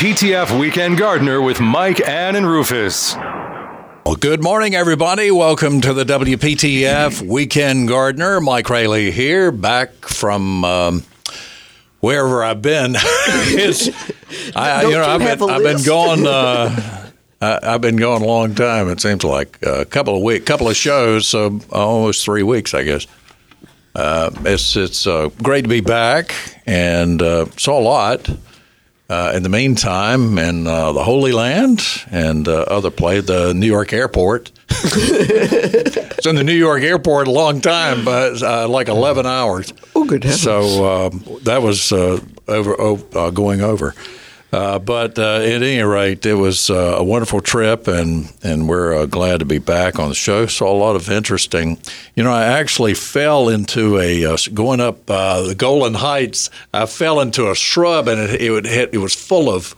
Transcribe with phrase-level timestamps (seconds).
[0.00, 3.14] the WPTF Weekend Gardener with Mike, Ann, and Rufus.
[3.16, 5.30] Well, good morning, everybody.
[5.30, 8.40] Welcome to the WPTF Weekend Gardener.
[8.40, 11.02] Mike Raley here, back from um,
[12.00, 12.94] wherever I've been.
[12.96, 13.88] it's,
[14.56, 16.26] I, you know, you I've, been, a I've been gone.
[16.26, 17.10] Uh,
[17.42, 18.88] I, I've been gone a long time.
[18.88, 22.84] It seems like a couple of week, couple of shows, so almost three weeks, I
[22.84, 23.06] guess.
[23.94, 26.34] Uh, it's it's uh, great to be back
[26.66, 28.30] and uh, saw a lot
[29.10, 33.66] uh, in the meantime in uh, the Holy Land and uh, other place, the New
[33.66, 34.52] York Airport.
[34.70, 39.72] it's in the New York Airport a long time, but uh, like 11 hours.
[39.96, 40.42] Oh, good heavens.
[40.42, 43.94] So um, that was uh, over oh, uh, going over.
[44.52, 48.92] Uh, but uh, at any rate, it was uh, a wonderful trip, and and we're
[48.92, 50.46] uh, glad to be back on the show.
[50.46, 51.78] Saw a lot of interesting.
[52.16, 56.50] You know, I actually fell into a uh, going up uh, the Golan Heights.
[56.74, 59.76] I fell into a shrub, and it it, would hit, it was full of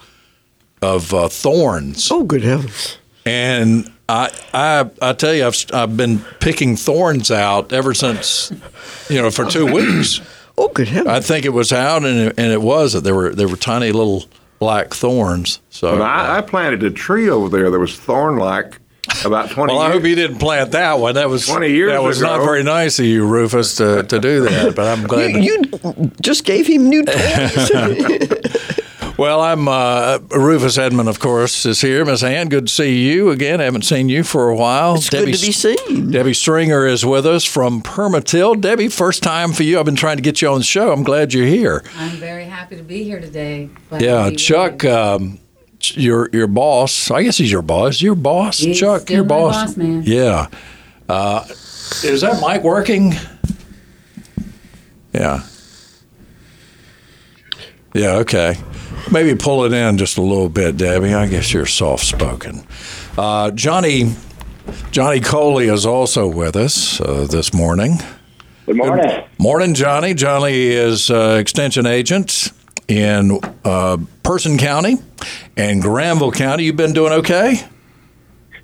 [0.81, 2.11] of uh, thorns.
[2.11, 2.99] Oh, good heavens.
[3.25, 8.53] And I, I, I tell you, I've, I've been picking thorns out ever since,
[9.09, 10.21] you know, for two weeks.
[10.59, 11.09] Oh, good heavens.
[11.09, 12.95] I think it was out, and it, and it was.
[12.95, 14.25] that There were there were tiny little
[14.63, 15.59] black thorns.
[15.71, 18.79] So, But I, uh, I planted a tree over there that was thorn-like
[19.25, 21.17] about 20 well, I hope you didn't plant that one.
[21.17, 24.43] That was 20 years That was not very nice of you, Rufus, to, to do
[24.45, 24.77] that.
[24.77, 25.43] But I'm glad.
[25.43, 27.71] you, you just gave him new toys.
[29.23, 32.05] Well, I'm uh, Rufus Edmond, of course, is here.
[32.05, 33.61] Miss Ann, good to see you again.
[33.61, 34.97] I haven't seen you for a while.
[34.97, 36.11] it's good to be seen.
[36.11, 38.61] Debbie Stringer is with us from PermaTill.
[38.61, 39.79] Debbie, first time for you.
[39.79, 40.91] I've been trying to get you on the show.
[40.91, 41.85] I'm glad you're here.
[41.97, 43.71] I'm very happy to be here today.
[43.91, 45.39] Glad Yeah, be with Chuck, um,
[45.93, 47.09] your your boss.
[47.13, 48.03] I guess he's your boss.
[48.03, 49.03] Your boss, He's Chuck.
[49.03, 49.67] still your my boss.
[49.67, 50.03] boss, man.
[50.05, 50.49] Yeah.
[51.09, 53.13] Uh, is that mic working?
[55.13, 55.45] Yeah.
[57.95, 58.15] Yeah.
[58.17, 58.57] Okay.
[59.11, 61.15] Maybe pull it in just a little bit, Debbie.
[61.15, 62.65] I guess you're soft spoken.
[63.19, 64.15] Uh, Johnny.
[64.93, 67.97] Johnny Coley is also with us uh, this morning.
[68.67, 69.25] Good morning.
[69.39, 70.15] Morning, Johnny.
[70.15, 72.53] Johnny is uh, extension agent
[72.87, 74.99] in uh, Person County
[75.57, 76.65] and Granville County.
[76.65, 77.61] You've been doing okay?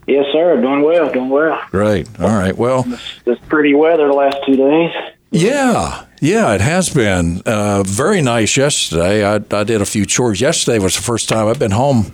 [0.07, 0.61] Yes, sir.
[0.61, 1.13] Doing well.
[1.13, 1.61] Doing well.
[1.71, 2.09] Great.
[2.21, 2.57] All right.
[2.57, 2.85] Well,
[3.25, 4.91] This pretty weather the last two days.
[5.33, 9.25] yeah, yeah, it has been uh, very nice yesterday.
[9.25, 10.41] I, I did a few chores.
[10.41, 12.13] Yesterday was the first time I've been home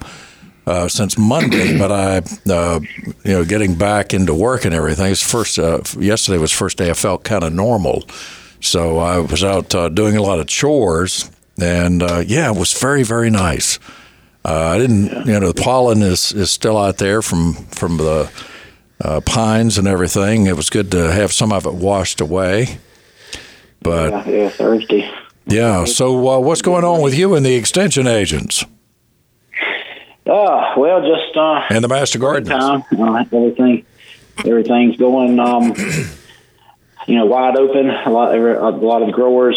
[0.66, 2.18] uh, since Monday, but I,
[2.50, 2.80] uh,
[3.24, 5.10] you know, getting back into work and everything.
[5.12, 5.58] It's first.
[5.58, 8.04] Uh, yesterday was the first day I felt kind of normal,
[8.60, 12.72] so I was out uh, doing a lot of chores, and uh, yeah, it was
[12.72, 13.78] very very nice.
[14.46, 18.30] Uh, I didn't, you know, the pollen is, is still out there from from the
[19.02, 20.46] uh, pines and everything.
[20.46, 22.78] It was good to have some of it washed away.
[23.84, 25.08] But Yeah, yeah, Thursday.
[25.46, 28.64] yeah, so uh, what's going on with you and the extension agents
[30.26, 32.58] Oh, well, just uh, and the master gardeners?
[32.58, 32.82] time.
[32.98, 33.84] Uh, everything,
[34.38, 35.38] everything's going.
[35.38, 35.74] Um,
[37.06, 37.90] you know, wide open.
[37.90, 39.54] A lot, a lot of growers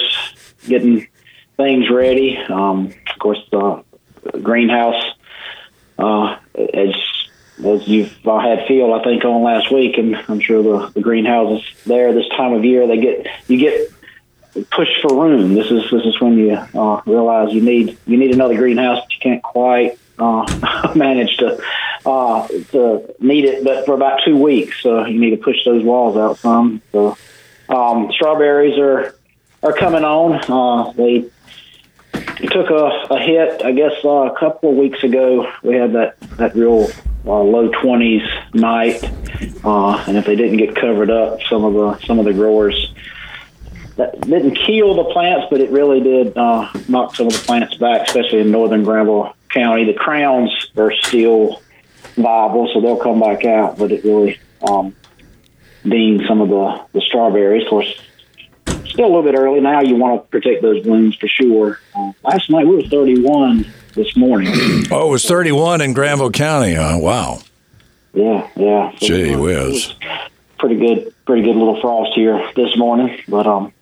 [0.68, 1.08] getting
[1.56, 2.38] things ready.
[2.38, 3.82] Um, of course, the
[4.44, 5.02] greenhouse.
[5.98, 6.38] Uh,
[6.74, 6.94] as
[7.66, 11.02] as you've uh, had feel, I think on last week, and I'm sure the, the
[11.02, 13.90] greenhouses there this time of year they get you get
[14.72, 15.54] pushed for room.
[15.54, 19.14] This is this is when you uh, realize you need you need another greenhouse, but
[19.14, 21.62] you can't quite uh, manage to
[22.06, 23.64] uh, to need it.
[23.64, 26.82] But for about two weeks, so you need to push those walls out some.
[26.92, 27.18] So
[27.70, 29.16] um, strawberries are
[29.64, 30.40] are coming on.
[30.50, 31.30] Uh, they
[32.48, 35.52] took a, a hit, I guess, uh, a couple of weeks ago.
[35.64, 36.90] We had that that real
[37.26, 38.24] uh, low twenties
[38.54, 39.04] night,
[39.64, 42.94] and if they didn't get covered up, some of the some of the growers
[43.98, 47.76] that didn't kill the plants, but it really did uh, knock some of the plants
[47.76, 49.86] back, especially in northern Granville County.
[49.86, 51.62] The crowns are still
[52.16, 54.96] viable, so they'll come back out, but it really um,
[55.84, 57.64] dinged some of the, the strawberries.
[57.64, 58.02] Of course,
[58.86, 59.60] still a little bit early.
[59.62, 61.80] Now you want to protect those blooms for sure.
[61.96, 64.54] Uh, last night we were 31 this morning.
[64.92, 66.74] Oh, it was 31 in Granville County.
[66.74, 66.98] Huh?
[67.00, 67.40] Wow.
[68.14, 68.94] yeah, yeah.
[69.00, 69.94] Gee whiz.
[70.60, 73.74] Pretty good, pretty good little frost here this morning, but um,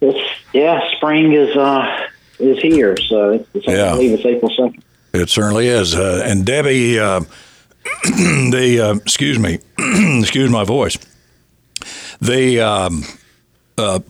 [0.00, 0.18] it's
[0.52, 2.06] yeah, spring is uh
[2.38, 2.96] is here.
[2.96, 3.92] So it's, it's Yeah.
[3.92, 4.82] I believe it's April second.
[5.12, 5.94] It certainly is.
[5.94, 7.20] Uh, and Debbie, uh,
[8.04, 9.58] the uh, excuse me,
[10.20, 10.98] excuse my voice.
[12.20, 13.04] The um,
[13.76, 14.00] uh,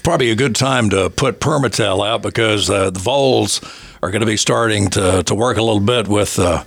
[0.00, 3.60] probably a good time to put PermaTill out because uh, the voles
[4.02, 6.64] are going to be starting to, to work a little bit with uh,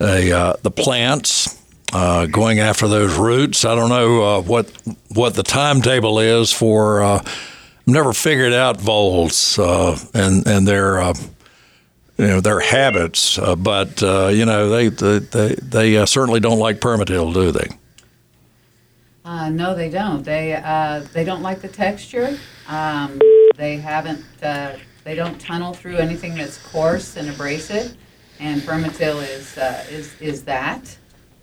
[0.00, 1.61] a, uh, the plants.
[1.92, 4.72] Uh, going after those roots, I don't know uh, what
[5.08, 7.02] what the timetable is for.
[7.02, 11.14] Uh, I've never figured out voles uh, and and their uh,
[12.16, 16.80] you know their habits, uh, but you know they they they, they certainly don't like
[16.80, 17.68] PermaTill, do they?
[19.50, 20.24] No, they don't.
[20.24, 20.58] They
[21.12, 22.38] they don't like the texture.
[22.68, 23.20] Um,
[23.56, 24.24] they haven't.
[24.40, 27.98] They don't tunnel through anything that's coarse and abrasive,
[28.40, 29.58] and PermaTill is
[29.92, 30.96] is is that.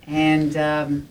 [0.06, 1.08] And um,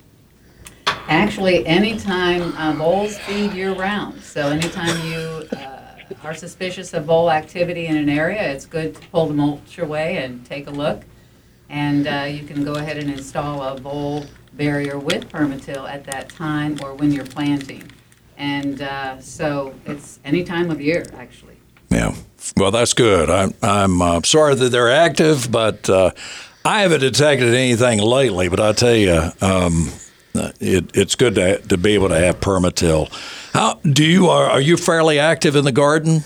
[0.87, 5.79] actually, anytime uh, voles feed year round, so anytime you uh,
[6.23, 10.17] are suspicious of vole activity in an area, it's good to pull the mulch away
[10.17, 11.03] and take a look.
[11.69, 16.29] And uh, you can go ahead and install a vole barrier with PermaTill at that
[16.29, 17.91] time or when you're planting.
[18.37, 21.57] And uh, so it's any time of year, actually.
[21.89, 22.15] Yeah.
[22.55, 23.29] Well, that's good.
[23.29, 26.11] I'm I'm uh, sorry that they're active, but uh,
[26.69, 28.47] I haven't detected anything lately.
[28.47, 29.89] But I tell you, um,
[30.35, 33.11] uh, it, it's good to to be able to have PermaTill.
[33.53, 36.23] How do you are are you fairly active in the garden?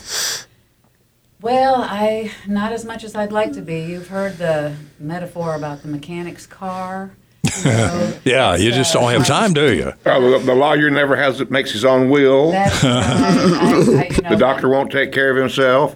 [1.39, 3.83] Well, I not as much as I'd like to be.
[3.83, 7.15] You've heard the metaphor about the mechanic's car.
[7.43, 9.93] You know, Yeah, you it's, just uh, don't have time, do you?
[10.05, 12.51] Oh, the, the lawyer never has it makes his own will.
[12.51, 15.95] That's, uh, I, I, you know, the doctor won't take care of himself.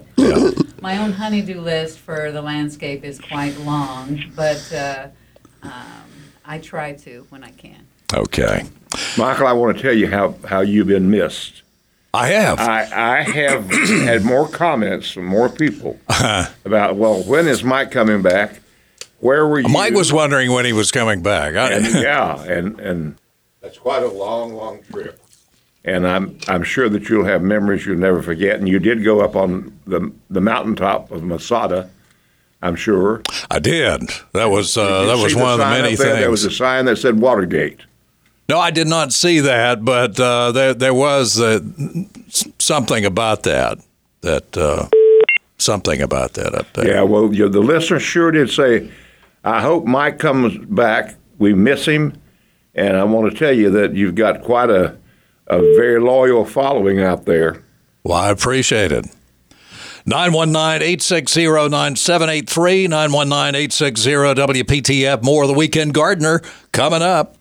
[0.80, 5.08] My own honeydew list for the landscape is quite long, but uh,
[5.62, 5.72] um,
[6.44, 7.86] I try to when I can.
[8.14, 8.64] Okay,
[9.16, 11.62] Michael, I want to tell you how, how you've been missed.
[12.14, 12.58] I have.
[12.58, 15.98] I, I have had more comments from more people
[16.64, 18.60] about, well, when is Mike coming back?
[19.20, 19.68] Where were you?
[19.68, 21.54] Mike was wondering when he was coming back.
[21.54, 23.16] And, yeah, and and
[23.60, 25.20] that's quite a long, long trip.
[25.84, 28.58] And I'm I'm sure that you'll have memories you'll never forget.
[28.58, 31.88] And you did go up on the the mountaintop of Masada,
[32.60, 33.22] I'm sure.
[33.50, 34.02] I did.
[34.32, 36.06] That was uh, that was one of the many there?
[36.06, 36.18] things.
[36.18, 37.80] There was a sign that said Watergate.
[38.48, 41.60] No, I did not see that, but uh, there there was uh,
[42.58, 43.78] something about that.
[44.22, 44.88] That uh,
[45.58, 46.88] something about that up there.
[46.88, 48.90] Yeah, well, you, the listener sure did say,
[49.44, 51.16] I hope Mike comes back.
[51.38, 52.20] We miss him.
[52.74, 54.96] And I want to tell you that you've got quite a,
[55.48, 57.62] a very loyal following out there.
[58.04, 59.06] Well, I appreciate it.
[60.06, 65.22] 919-860-9783, 919-860-WPTF.
[65.22, 66.40] More of the Weekend Gardener
[66.72, 67.36] coming up.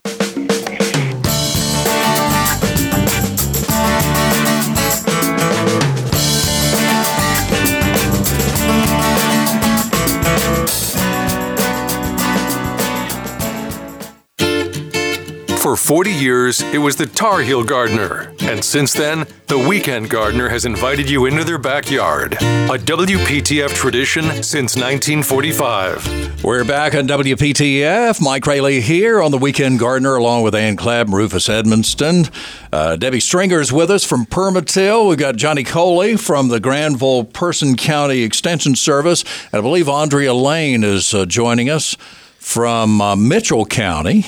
[15.68, 18.34] For 40 years, it was the Tar Heel Gardener.
[18.40, 22.36] And since then, the Weekend Gardener has invited you into their backyard.
[22.36, 26.42] A WPTF tradition since 1945.
[26.42, 28.22] We're back on WPTF.
[28.22, 32.32] Mike Raley here on the Weekend Gardener, along with Ann Clapp and Rufus Edmisten.
[32.72, 35.10] Uh, Debbie is with us from PermaTill.
[35.10, 39.26] We've got Johnny Coley from the Granville Person County Extension Service.
[39.52, 41.98] And I believe Andrea Lane is uh, joining us
[42.38, 44.24] from uh, Mitchell County.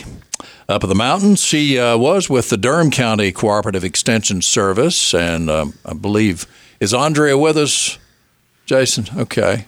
[0.68, 5.50] Up in the mountains, she uh, was with the Durham County Cooperative Extension Service, and
[5.50, 6.46] um, I believe
[6.80, 7.98] is Andrea with us,
[8.66, 9.06] Jason?
[9.18, 9.66] Okay,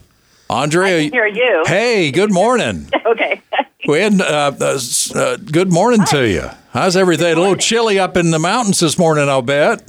[0.50, 0.98] Andrea.
[1.00, 1.64] I hear you.
[1.66, 2.88] Hey, good morning.
[3.12, 3.42] Okay.
[3.88, 4.80] We had uh, uh,
[5.16, 6.50] uh, good morning to you.
[6.70, 7.36] How's everything?
[7.36, 9.84] A little chilly up in the mountains this morning, I'll bet.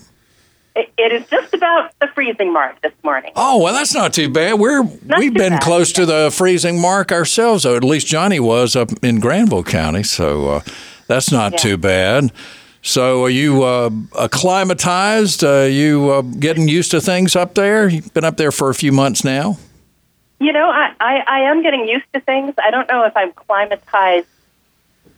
[0.75, 3.33] It, it is just about the freezing mark this morning.
[3.37, 4.59] Oh well, that's not too bad.
[4.59, 8.75] We're we've been bad, close to the freezing mark ourselves, or at least Johnny was
[8.75, 10.61] up in Granville County, so uh,
[11.07, 11.59] that's not Yeah.
[11.59, 12.33] too bad.
[12.85, 15.45] So, are you uh, acclimatized?
[15.45, 17.89] Are you uh, getting used to things up there?
[17.89, 19.57] You've been up there for a few months now.
[20.41, 22.55] You know, I, I, I am getting used to things.
[22.59, 24.27] I don't know if I'm climatized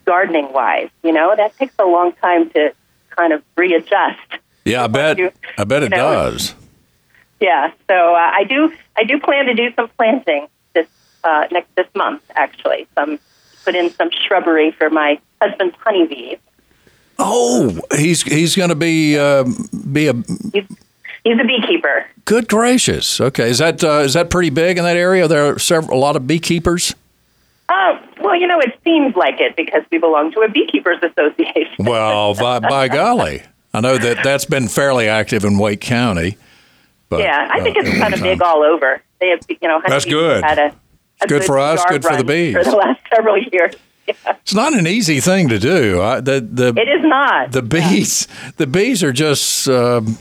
[0.05, 0.89] gardening wise.
[1.03, 2.71] You know, that takes a long time to
[3.09, 4.19] kind of readjust.
[4.65, 5.17] Yeah, I bet.
[5.17, 6.55] you- I bet it you know, does.
[7.39, 10.87] Yeah, so uh, I do I do plan to do some planting this
[11.23, 12.23] uh, next this month.
[12.35, 13.19] Actually, some
[13.63, 16.37] put in some shrubbery for my husband's honeybees.
[17.19, 19.43] Oh, he's he's going to be uh,
[19.91, 20.13] be a
[20.53, 20.65] He's,
[21.23, 22.05] he's a beekeeper.
[22.23, 23.19] Good gracious.
[23.21, 25.27] Okay, is that uh, is that pretty big in that area?
[25.27, 26.95] There are several, a lot of beekeepers.
[27.67, 31.75] Uh, well, you know, it seems like it because we belong to a beekeepers association.
[31.85, 33.41] Well, by, by golly,
[33.75, 36.37] I know that that's been fairly active in Wake County,
[37.09, 39.01] But, yeah, I think uh, it's kind of big all over.
[39.19, 40.43] They have, you know, That's good.
[40.43, 40.75] Had a,
[41.21, 42.55] a good for us, good for the bees.
[42.55, 43.75] For the last several years.
[44.07, 44.13] Yeah.
[44.27, 46.01] It's not an easy thing to do.
[46.01, 47.51] I, the the It is not.
[47.51, 48.27] the bees
[48.57, 50.17] the bees are just um,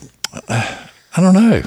[0.48, 1.62] I don't know.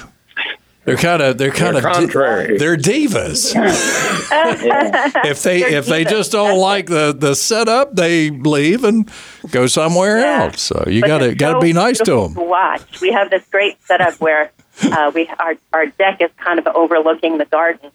[0.88, 2.58] They're kind of they're kind They're of contrary.
[2.58, 3.53] they're divas.
[5.25, 9.10] if they if they just don't like the the setup, they leave and
[9.51, 10.44] go somewhere Yeah.
[10.46, 10.62] else.
[10.62, 12.50] So you got to got to be nice to beautiful them.
[12.50, 13.01] watch.
[13.01, 14.51] We have this great setup where
[14.84, 17.91] uh, we our our deck is kind of overlooking the garden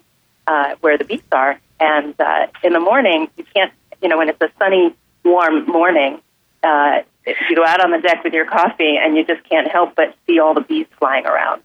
[0.47, 3.73] uh, where the bees are, and uh, in the morning you can't,
[4.03, 4.95] you know, when it's a sunny,
[5.25, 6.21] warm morning,
[6.63, 9.95] uh, you go out on the deck with your coffee, and you just can't help
[9.95, 11.63] but see all the bees flying around.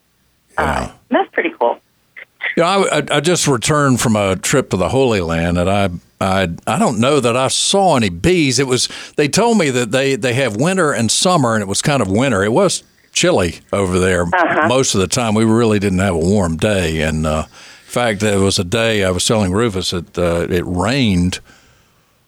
[0.57, 1.79] Uh, that's pretty cool.
[2.55, 5.89] You know, I, I, just returned from a trip to the Holy Land, and I,
[6.19, 8.57] I, I don't know that I saw any bees.
[8.57, 11.81] It was they told me that they they have winter and summer, and it was
[11.81, 12.43] kind of winter.
[12.43, 14.25] It was chilly over there
[14.67, 15.35] most of the time.
[15.35, 19.03] We really didn't have a warm day, and uh, in fact, there was a day
[19.03, 21.39] I was telling Rufus that uh, it rained.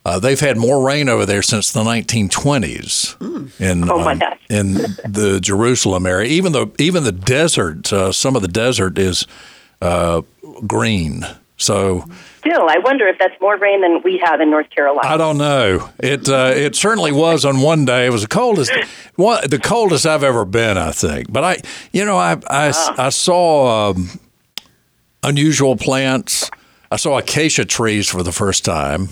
[0.06, 5.39] Uh, they've had more rain over there since the 1920s in Oh, um, in the
[5.41, 6.27] Jerusalem area.
[6.29, 9.27] Even the even the desert, uh, some of the desert is
[9.82, 10.22] uh,
[10.65, 11.25] green.
[11.58, 12.06] So
[12.39, 15.06] Still, I wonder if that's more rain than we have in North Carolina.
[15.06, 15.89] I don't know.
[16.00, 18.06] It uh, it certainly was on one day.
[18.06, 18.72] It was the coldest,
[19.15, 21.32] one, the coldest I've ever been, I think.
[21.32, 21.58] But I,
[21.91, 24.10] you know, I I, I saw um,
[25.24, 26.50] unusual plants.
[26.91, 29.10] I saw acacia trees for the first time.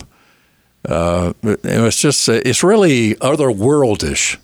[0.87, 4.37] Uh, it it was just it's really otherworldish.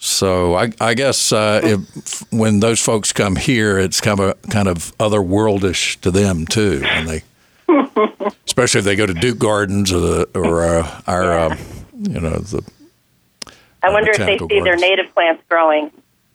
[0.00, 4.68] So I, I guess uh, if, when those folks come here, it's kind of kind
[4.68, 7.22] of otherworldish to them too, and they,
[8.46, 11.56] especially if they go to Duke Gardens or the or uh, our, uh,
[11.98, 12.62] you know, the
[13.82, 15.90] I wonder if they see their native plants growing,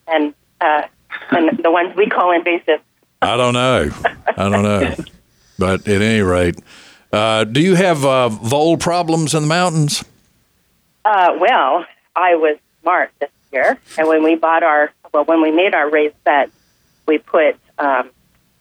[0.07, 0.83] and uh,
[1.31, 2.81] and the ones we call invasive.
[3.21, 3.91] I don't know,
[4.27, 4.95] I don't know,
[5.57, 6.59] but at any rate,
[7.13, 10.03] uh, do you have uh, vole problems in the mountains?
[11.05, 15.51] Uh, well, I was smart this year, and when we bought our well, when we
[15.51, 16.51] made our raised beds,
[17.07, 18.09] we put um,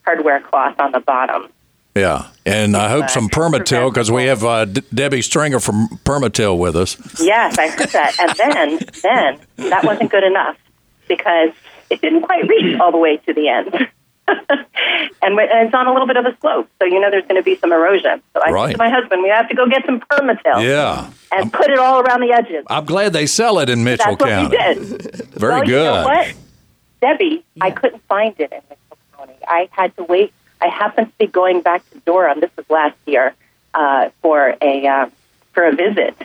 [0.05, 1.49] hardware cloth on the bottom.
[1.95, 6.59] Yeah, and I hope some PermaTill because we have uh, D- Debbie Stringer from PermaTill
[6.59, 6.97] with us.
[7.21, 10.57] Yes, I heard that, and then then that wasn't good enough
[11.09, 11.51] because
[11.91, 13.89] it didn't quite reach all the way to the end.
[14.29, 17.23] And, we- and it's on a little bit of a slope, so you know there's
[17.25, 18.21] going to be some erosion.
[18.35, 18.67] So I Right.
[18.69, 21.79] said to my husband, we have to go get some PermaTill Yeah, and put it
[21.79, 22.65] all around the edges.
[22.69, 24.57] I'm glad they sell it in Mitchell That's what County.
[24.57, 25.27] we did.
[25.35, 25.69] Very well, good.
[25.69, 26.35] You know what,
[27.01, 27.45] Debbie?
[27.61, 29.35] I couldn't find it in Mitchell County.
[29.47, 30.33] I had to wait.
[30.61, 32.41] I happened to be going back to Durham.
[32.41, 33.35] This was last year
[33.75, 35.07] uh, for a uh,
[35.53, 36.17] for a visit,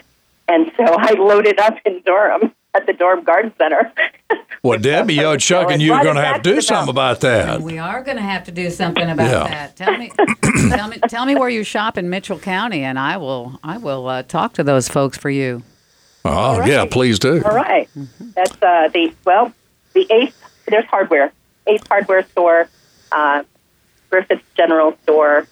[0.48, 3.92] and so I loaded up in Durham at the Durham Garden Center.
[4.64, 5.80] Well, Debbie, you're chucking.
[5.80, 7.62] You're going to have to to do the something about that.
[7.62, 9.48] We are going to have to do something about Yeah.
[9.48, 9.76] that.
[9.78, 10.12] Tell me,
[10.70, 14.08] tell me, tell me where you shop in Mitchell County, and I will, I will
[14.08, 15.62] uh, talk to those folks for you.
[16.26, 17.42] Oh, yeah, please do.
[17.46, 17.88] All right.
[18.36, 19.54] That's uh, the well,
[19.94, 20.34] the Ace.
[20.68, 21.32] There's hardware.
[21.68, 22.68] Ace Hardware Store,
[23.12, 23.44] uh,
[24.10, 25.48] Griffith's General Store.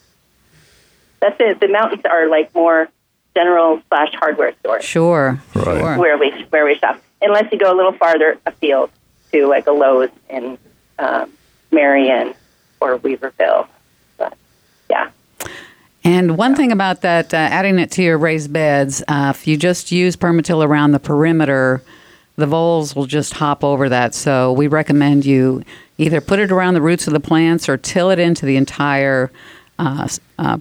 [1.22, 1.60] That's it.
[1.62, 2.90] The mountains are like more
[3.36, 4.82] general slash hardware store.
[4.82, 5.64] Sure, Right.
[5.80, 5.98] sure.
[5.98, 7.00] where we where we shop.
[7.22, 8.90] Unless you go a little farther afield
[9.32, 10.58] to like a Lowe's in
[11.00, 11.32] um,
[11.72, 12.34] Marion
[12.80, 13.68] or Weaverville.
[14.18, 14.34] But
[14.90, 15.10] yeah.
[16.04, 19.58] And one thing about that, uh, adding it to your raised beds, uh, if you
[19.58, 21.82] just use PermaTill around the perimeter,
[22.36, 24.14] the voles will just hop over that.
[24.14, 25.64] So we recommend you
[25.98, 29.32] either put it around the roots of the plants or till it into the entire
[29.80, 30.58] uh, s- uh,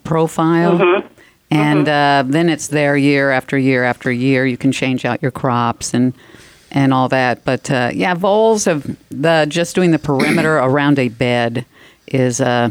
[1.55, 4.47] And uh, then it's there year after year after year.
[4.47, 6.15] You can change out your crops and
[6.71, 7.45] and all that.
[7.45, 11.65] But uh, yeah, voles of the just doing the perimeter around a bed
[12.07, 12.71] is uh,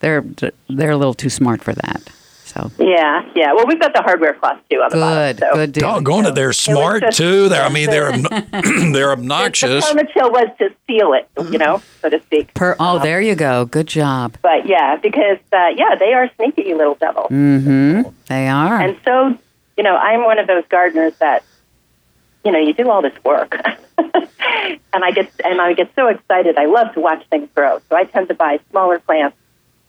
[0.00, 0.24] they're
[0.68, 2.10] they're a little too smart for that.
[2.58, 3.52] So Yeah, yeah.
[3.52, 5.36] Well, we've got the hardware cloth too on the bottom.
[5.36, 5.54] good, so.
[5.54, 5.82] good deal.
[5.82, 7.48] Doggone it, they're smart just- too.
[7.48, 8.10] They're, I mean, they're
[8.92, 9.88] they're obnoxious.
[9.88, 12.52] The PermaTill was to seal it, you know, so to speak.
[12.54, 13.64] Per, oh, there you go.
[13.64, 14.36] Good job.
[14.42, 17.30] But yeah, because uh, yeah, they are sneaky little devils.
[17.30, 18.10] Mm-hmm.
[18.26, 18.80] They are.
[18.80, 19.38] And so,
[19.76, 21.44] you know, I'm one of those gardeners that,
[22.44, 23.54] you know, you do all this work,
[23.98, 26.58] and I get and I get so excited.
[26.58, 29.36] I love to watch things grow, so I tend to buy smaller plants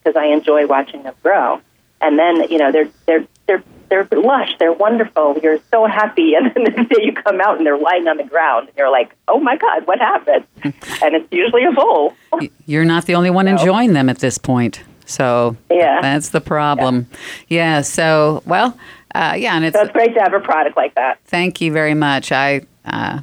[0.03, 1.61] because I enjoy watching them grow.
[2.01, 5.37] And then, you know, they're they're they're they're lush, they're wonderful.
[5.41, 8.23] You're so happy, and then the day you come out and they're lying on the
[8.23, 10.45] ground, and you're like, oh my god, what happened?
[10.63, 12.13] and it's usually a vole.
[12.33, 14.81] Y- You're not the only one enjoying them at this point.
[15.05, 15.99] So Yeah.
[16.01, 17.07] that's the problem.
[17.47, 17.81] Yeah.
[17.81, 18.77] so, well,
[19.15, 21.17] uh, yeah, and it's So it's great to have a product like that.
[21.25, 22.31] thank you very much.
[22.31, 23.21] I uh,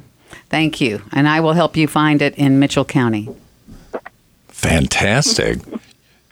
[0.49, 3.29] thank you, and I will help you find it in Mitchell County.
[4.49, 5.59] Fantastic.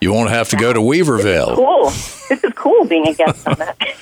[0.06, 1.56] You won't have to go to Weaverville.
[1.56, 1.86] Cool.
[1.86, 3.76] This is cool being a guest on that.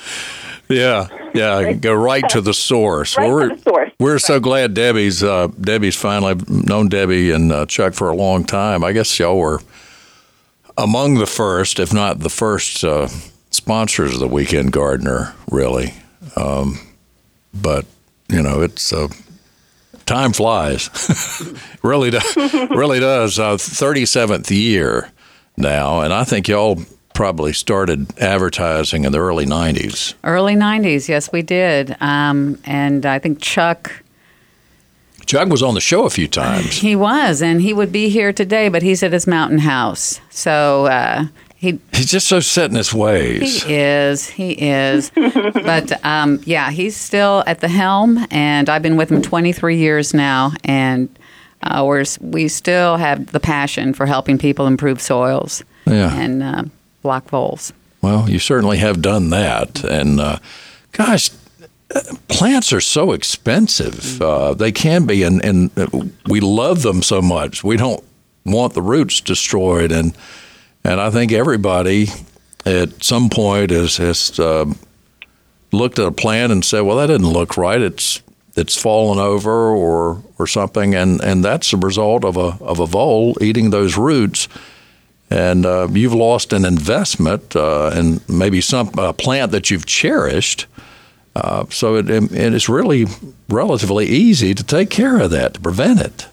[0.70, 1.74] Yeah, yeah.
[1.74, 3.18] Go right to the source.
[3.18, 3.92] Right to we're the source.
[4.00, 8.16] we're so glad Debbie's uh, Debbie's finally I've known Debbie and uh, Chuck for a
[8.16, 8.84] long time.
[8.84, 9.60] I guess y'all were
[10.78, 13.08] among the first, if not the first, uh,
[13.52, 15.36] sponsors of the Weekend Gardener.
[15.52, 15.94] Really,
[16.36, 16.80] um,
[17.54, 17.86] but
[18.28, 18.92] you know it's.
[18.92, 19.08] Uh,
[20.06, 20.90] Time flies,
[21.84, 22.36] really does.
[22.36, 23.38] Really does.
[23.38, 25.12] Thirty seventh year
[25.58, 26.80] now, and I think y'all
[27.14, 30.16] probably started advertising in the early '90s.
[30.24, 31.96] Early 90s, yes, we did.
[32.02, 34.04] Um, and I think Chuck,
[35.26, 36.78] Chuck was on the show a few times.
[36.78, 40.20] he was, and he would be here today, but he's at his mountain house.
[40.30, 43.64] So uh, he He's just so set in his ways.
[43.64, 44.30] He is.
[44.30, 45.12] He is.
[45.16, 50.14] but um, yeah, he's still at the helm, and I've been with him 23 years
[50.14, 51.08] now, and
[51.64, 56.14] uh, we're we still have the passion for helping people improve soils Yeah.
[56.14, 56.64] and uh,
[57.02, 57.74] block voles.
[58.02, 60.40] Well, you certainly have done that, and uh,
[60.92, 61.30] gosh,
[62.28, 64.22] plants are so expensive.
[64.22, 65.88] Uh, they can be, and, and uh,
[66.28, 67.64] we love them so much.
[67.64, 68.04] We don't
[68.46, 70.14] want the roots destroyed, and
[70.84, 72.08] and I think everybody
[72.66, 74.78] at some point has has um,
[75.72, 77.80] looked at a plant and said, "Well, that didn't look right.
[77.82, 78.22] It's
[78.56, 82.86] it's fallen over or or something," and and that's the result of a of a
[82.86, 84.48] vole eating those roots
[85.34, 90.68] and uh, you've lost an investment uh, and maybe some uh, plant that you've cherished.
[91.36, 93.08] Uh, so it, it is really
[93.50, 96.28] relatively easy to take care of that to prevent it.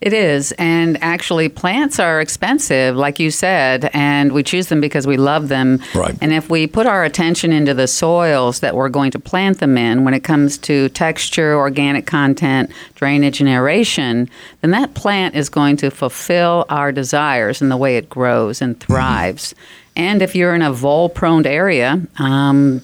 [0.00, 5.06] It is, and actually, plants are expensive, like you said, and we choose them because
[5.06, 5.80] we love them.
[5.94, 6.14] Right.
[6.20, 9.78] And if we put our attention into the soils that we're going to plant them
[9.78, 14.28] in, when it comes to texture, organic content, drainage, and aeration,
[14.60, 18.78] then that plant is going to fulfill our desires in the way it grows and
[18.78, 19.54] thrives.
[19.96, 22.82] And if you're in a vole-prone area, um,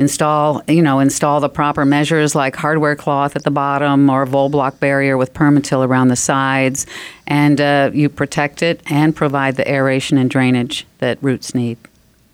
[0.00, 4.48] install you know install the proper measures like hardware cloth at the bottom or vole
[4.48, 6.86] block barrier with PermaTill around the sides
[7.26, 11.76] and uh, you protect it and provide the aeration and drainage that roots need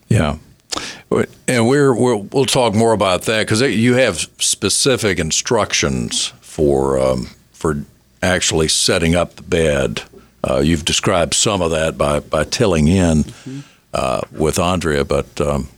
[0.08, 0.38] Yeah.
[1.48, 7.30] And we're, we're we'll talk more about that because you have specific instructions for um,
[7.52, 7.84] for
[8.22, 10.02] actually setting up the bed.
[10.48, 13.24] Uh, you've described some of that by, by tilling in
[13.94, 15.68] uh, with Andrea, but um,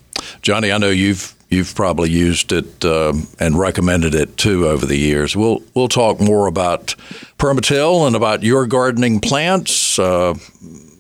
[0.43, 4.99] Johnny, I know you've you've probably used it um, and recommended it too over the
[4.99, 5.37] years.
[5.37, 6.95] We'll we'll talk more about
[7.39, 9.99] PermaTill and about your gardening plants.
[9.99, 10.35] Uh,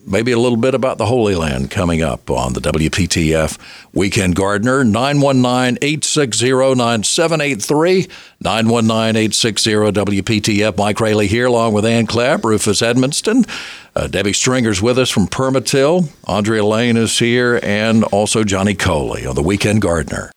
[0.08, 3.58] maybe a little bit about the Holy Land coming up on the WPTF
[3.92, 4.84] Weekend Gardener.
[4.84, 8.08] 919 860 9783.
[8.40, 10.76] 919 860 WPTF.
[10.78, 13.48] Mike Raley here, along with Ann Clapp, Rufus Edmisten.
[13.94, 16.08] Uh, Debbie Stringer's with us from PermaTill.
[16.26, 20.30] Andrea Lane is here, and also Johnny Coley on the Weekend Gardener.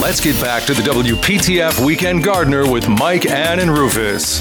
[0.00, 4.40] Let's get back to the WPTF Weekend Gardener with Mike, Ann, and Rufus.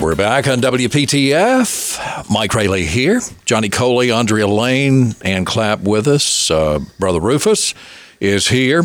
[0.00, 2.30] We're back on WPTF.
[2.30, 3.20] Mike Raley here.
[3.44, 6.50] Johnny Coley, Andrea Lane, Ann Clapp with us.
[6.50, 7.74] Uh, Brother Rufus
[8.18, 8.82] is here.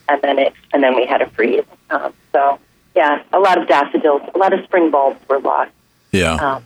[0.07, 1.65] and then it and then we had a freeze.
[1.89, 2.59] Um, so
[2.95, 5.71] yeah, a lot of daffodils, a lot of spring bulbs were lost.
[6.11, 6.65] Yeah, Um,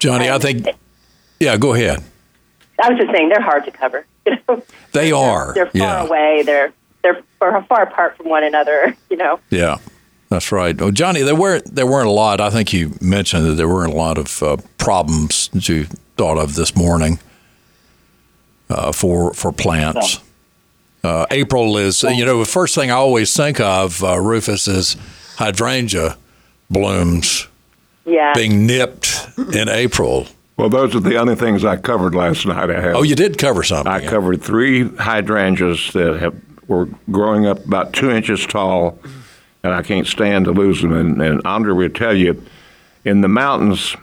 [0.00, 0.66] Johnny, I think.
[1.40, 2.02] Yeah, go ahead.
[2.82, 4.06] I was just saying they're hard to cover.
[4.26, 4.62] You know,
[4.92, 5.52] They are.
[5.52, 6.42] they're far yeah, away.
[6.46, 8.96] They're they're far, far apart from one another.
[9.10, 9.40] You know.
[9.50, 9.78] yeah,
[10.32, 10.80] that's right.
[10.80, 12.40] Oh, Johnny, there weren't there weren't a lot.
[12.40, 15.84] I think you mentioned that there weren't a lot of uh, problems that you
[16.16, 17.18] thought of this morning
[18.70, 20.20] uh, for for plants.
[21.04, 24.96] Uh, April is, you know, the first thing I always think of, uh, Rufus, is
[25.36, 26.16] hydrangea
[26.70, 27.48] blooms
[28.04, 28.32] Yeah.
[28.36, 30.28] being nipped in April.
[30.56, 32.70] Well, those are the only things I covered last night.
[32.70, 32.94] I have.
[32.94, 33.92] Oh, you did cover something.
[33.92, 36.34] I covered three hydrangeas that have
[36.68, 38.96] were growing up about two inches tall,
[39.62, 40.92] and I can't stand to lose them.
[40.92, 42.42] And, and Andre will tell you,
[43.04, 43.96] in the mountains,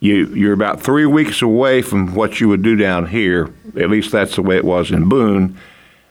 [0.00, 3.52] you you're about three weeks away from what you would do down here.
[3.76, 5.58] At least that's the way it was in Boone.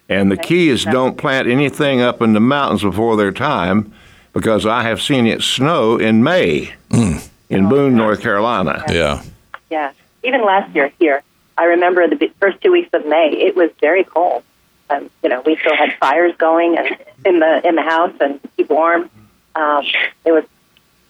[0.07, 3.91] And the key is don't plant anything up in the mountains before their time,
[4.33, 7.27] because I have seen it snow in May mm.
[7.49, 8.83] in oh, Boone, North Carolina.
[8.89, 9.23] Yeah.
[9.71, 9.93] Yeah.
[10.23, 11.23] Even last year here,
[11.57, 13.29] I remember the first two weeks of May.
[13.31, 14.43] It was very cold.
[14.89, 16.87] Um, you know, we still had fires going and
[17.25, 19.09] in the in the house and keep warm.
[19.55, 19.83] Um,
[20.25, 20.43] it was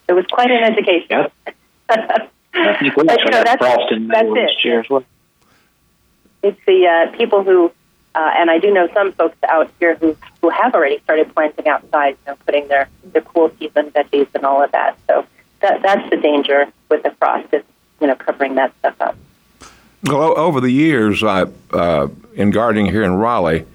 [0.08, 1.08] it was quite an education.
[1.10, 1.34] Yep.
[1.90, 4.64] I think we But, you know, that's- frost in that's it.
[4.66, 5.04] year as well.
[6.42, 7.72] It's the uh, people who,
[8.14, 11.68] uh, and I do know some folks out here who who have already started planting
[11.68, 12.18] outside.
[12.26, 14.98] You know, putting their their cool season veggies and all of that.
[15.08, 15.26] So
[15.62, 17.64] that that's the danger with the frost is
[18.00, 19.18] you know covering that stuff up.
[20.06, 23.65] Well, over the years, I uh, in gardening here in Raleigh,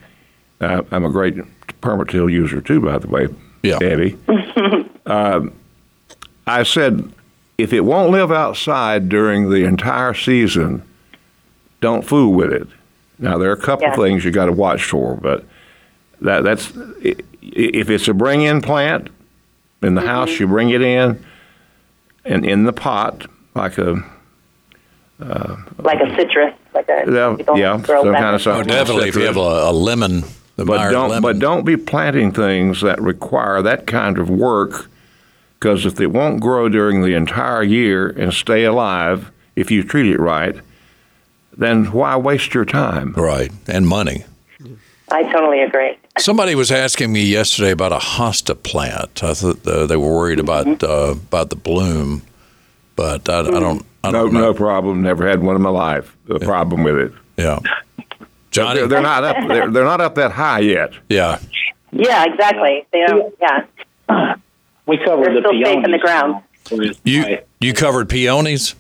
[0.61, 1.37] uh, I'm a great
[1.81, 3.29] PermaTill user too, by the way,
[3.63, 3.79] Yeah.
[3.79, 4.17] Debbie.
[5.07, 5.53] um,
[6.47, 7.11] I said,
[7.59, 10.83] if it won't live outside during the entire season,
[11.81, 12.69] don't fool with it.
[13.19, 13.97] Now there are a couple Yeah.
[13.97, 15.45] things you got to watch for, but
[16.21, 16.73] that that's
[17.43, 19.09] if it's a bring-in plant
[19.83, 21.23] in the house, you bring it in,
[22.25, 24.05] and in the pot like a
[25.79, 28.45] Like a citrus, like a yeah, you don't yeah grow some that kind of Oh,
[28.45, 28.67] something.
[28.69, 29.09] definitely.
[29.09, 30.25] If you have a, a lemon,
[30.57, 31.23] the but don't lemon.
[31.23, 34.89] but don't be planting things that require that kind of work
[35.59, 40.07] because if it won't grow during the entire year and stay alive if you treat
[40.11, 40.57] it right
[41.57, 43.51] then why waste your time Right.
[43.69, 44.25] And money.
[45.13, 45.99] I totally agree.
[46.19, 49.23] Somebody was asking me yesterday about a hosta plant.
[49.25, 52.23] I thought uh, they were worried about uh, about the bloom,
[53.01, 53.83] but I, I don't.
[54.05, 54.41] I no don't know.
[54.41, 57.59] no problem never had one in my life a problem with it Yeah.
[58.51, 58.81] Johnny.
[58.81, 61.39] they're, they're not up they're, they're not up that high yet yeah.
[61.93, 62.87] Yeah, exactly.
[62.93, 63.35] They don't.
[63.41, 64.35] Yeah,
[64.87, 65.85] We covered They're the still safe peonies.
[65.87, 66.43] in the ground.
[67.05, 68.75] You you covered peonies.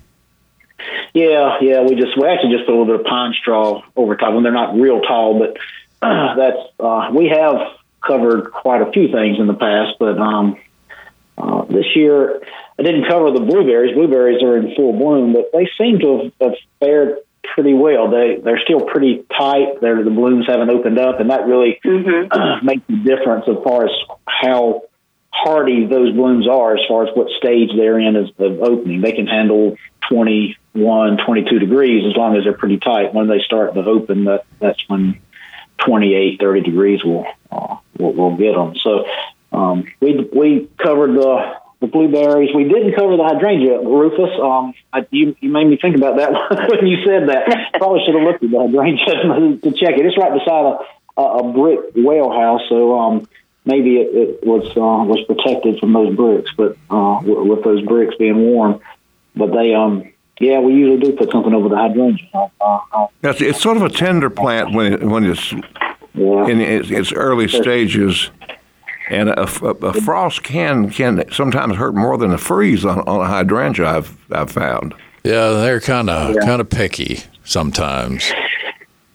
[1.12, 1.80] Yeah, yeah.
[1.82, 4.32] We just we actually just put a little bit of pine straw over top.
[4.34, 5.56] When they're not real tall, but
[6.00, 7.56] that's uh, we have
[8.06, 9.98] covered quite a few things in the past.
[9.98, 10.56] But um,
[11.36, 12.40] uh, this year
[12.80, 13.94] I didn't cover the blueberries.
[13.94, 17.18] Blueberries are in full bloom, but they seem to have, have fared
[17.54, 18.10] pretty well.
[18.10, 19.82] They they're still pretty tight.
[19.82, 21.78] They're, the blooms haven't opened up, and that really
[22.62, 23.90] makes a difference as far as
[24.24, 24.84] how
[25.28, 29.02] hardy those blooms are as far as what stage they're in as of opening.
[29.02, 29.76] They can handle
[30.08, 33.12] 21, 22 degrees as long as they're pretty tight.
[33.12, 35.20] When they start to open, that that's when
[35.84, 38.74] 28, 30 degrees will uh, will, will get them.
[38.76, 39.06] So
[39.52, 42.50] um, we we covered the the blueberries.
[42.54, 44.30] We didn't cover the hydrangea, Rufus.
[44.40, 46.30] Um, I, you you made me think about that
[46.70, 47.72] when you said that.
[47.74, 50.06] Probably should have looked at the hydrangea to check it.
[50.06, 53.28] It's right beside a a, brick whale house, so um,
[53.64, 58.14] maybe it, it was uh, was protected from those bricks, but uh, with, those bricks
[58.16, 58.80] being warm.
[59.34, 62.28] But they um yeah, we usually do put something over the hydrangea.
[62.34, 65.52] Uh, uh, it's, it's sort of a tender plant when it, when it's
[66.14, 66.46] yeah.
[66.46, 68.30] in its, its early stages
[69.10, 73.20] and a, a, a frost can can sometimes hurt more than a freeze on, on
[73.20, 74.94] a hydrangea I've I've found
[75.24, 78.32] Yeah, they're kind of kind of picky sometimes.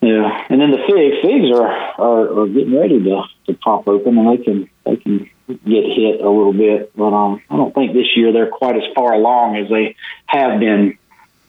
[0.02, 4.18] Yeah, and then the figs, figs are, are, are getting ready to, to pop open,
[4.18, 6.92] and they can they can get hit a little bit.
[6.94, 10.60] But um, I don't think this year they're quite as far along as they have
[10.60, 10.98] been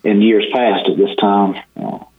[0.03, 1.61] in years past at this time.
[1.75, 2.16] Uh, it's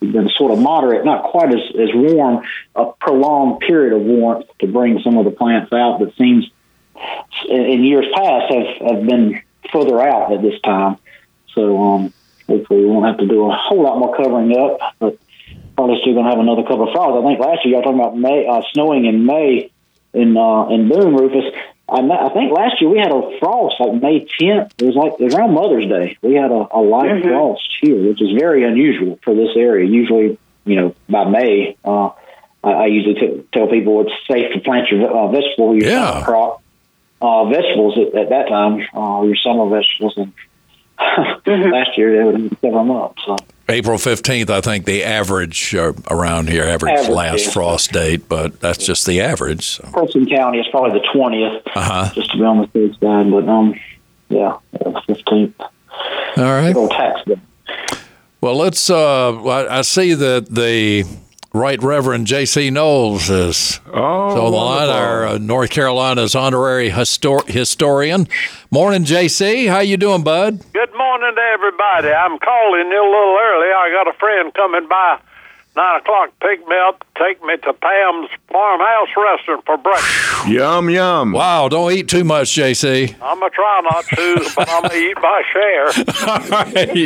[0.00, 4.66] been sort of moderate, not quite as, as warm, a prolonged period of warmth to
[4.66, 6.48] bring some of the plants out that seems
[7.48, 9.40] in, years past have, have been
[9.72, 10.96] further out at this time.
[11.54, 12.12] So um,
[12.46, 15.18] hopefully we won't have to do a whole lot more covering up, but
[15.76, 17.22] probably still going to have another couple of frosts.
[17.22, 19.70] I think last year y'all talking about May uh, snowing in May
[20.12, 21.54] in uh, in Boone, Rufus.
[21.88, 24.72] I, I think last year we had a frost like May 10th.
[24.78, 26.18] It was like it was around Mother's Day.
[26.22, 29.88] We had a, a light frost here, which is very unusual for this area.
[29.88, 32.10] Usually, you know, by May, uh,
[32.62, 36.22] I, I usually t- tell people it's safe to plant your uh, vegetable, your Yeah.
[36.24, 36.62] crop,
[37.22, 40.14] uh, vegetables at, at that time, uh, your summer vegetables.
[40.18, 40.32] And
[41.72, 43.16] last year they would cover them up.
[43.24, 43.36] So.
[43.68, 47.50] April fifteenth, I think the average uh, around here, average, Average, last yeah.
[47.52, 49.64] frost date, but that's just the average.
[49.64, 49.82] So.
[49.92, 52.10] Person County is probably the twentieth, Uh-huh.
[52.14, 53.30] just to be on the safe side.
[53.30, 53.74] But um,
[54.30, 54.56] yeah,
[55.06, 55.54] fifteenth.
[55.60, 56.66] All right.
[56.68, 57.36] Little tax day.
[58.40, 58.88] Well, let's.
[58.88, 61.04] Uh, I I see that the
[61.52, 62.70] Right Reverend J.C.
[62.70, 68.28] Knowles is oh so on the line, our uh, North Carolina's honorary histor- historian.
[68.70, 69.66] Morning, J.C.
[69.66, 70.60] How you doing, bud?
[70.72, 70.92] Good
[72.02, 72.32] morning to everybody.
[72.32, 73.68] I'm calling you a little early.
[73.72, 75.18] I got a friend coming by
[75.76, 76.30] nine o'clock.
[76.40, 80.48] Pick me up, take me to Pam's Farmhouse Restaurant for breakfast.
[80.48, 81.32] Yum yum.
[81.32, 83.14] Wow, don't eat too much, JC.
[83.20, 85.86] I'm gonna try not to, but I'm gonna eat my share.
[86.28, 86.96] All right.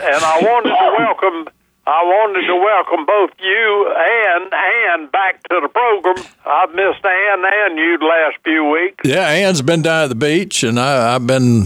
[0.00, 1.48] And I wanted to welcome.
[1.84, 6.14] I wanted to welcome both you and Ann back to the program.
[6.46, 9.04] I've missed Ann and you the last few weeks.
[9.04, 11.64] yeah, Ann's been down at the beach, and I, I've been,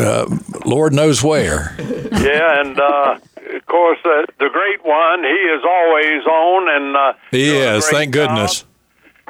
[0.00, 0.26] uh,
[0.64, 1.76] Lord knows where.
[2.10, 3.18] Yeah, and uh,
[3.54, 5.22] of course uh, the great one.
[5.22, 8.64] He is always on, and uh, He is, thank goodness.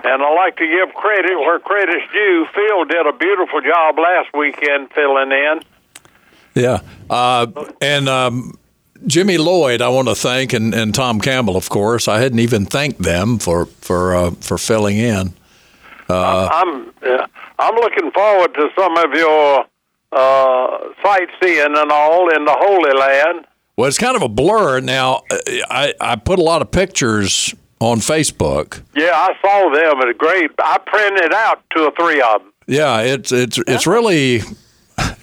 [0.02, 2.46] And I like to give credit where credit's due.
[2.52, 5.60] Phil did a beautiful job last weekend filling in.
[6.54, 6.80] Yeah.
[7.08, 7.46] Uh,
[7.80, 8.58] and um,
[9.06, 12.08] Jimmy Lloyd, I want to thank, and, and Tom Campbell, of course.
[12.08, 15.34] I hadn't even thanked them for for uh, for filling in.
[16.08, 17.26] I'm uh,
[17.58, 19.64] I'm looking forward to some of your
[20.12, 23.46] uh, sightseeing and all in the Holy Land.
[23.76, 25.22] Well, it's kind of a blur now.
[25.30, 25.36] uh,
[25.70, 28.82] I I put a lot of pictures on Facebook.
[28.94, 30.08] Yeah, I saw them.
[30.08, 30.50] It's great.
[30.58, 32.52] I printed out two or three of them.
[32.66, 34.42] Yeah, it's it's it's really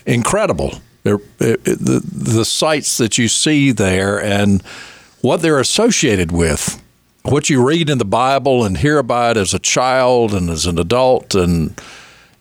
[0.05, 0.79] incredible.
[1.03, 4.61] It, it- the the sights that you see there and
[5.21, 6.81] what they're associated with,
[7.23, 10.77] what you read in the Bible and hear about as a child and as an
[10.79, 11.79] adult, and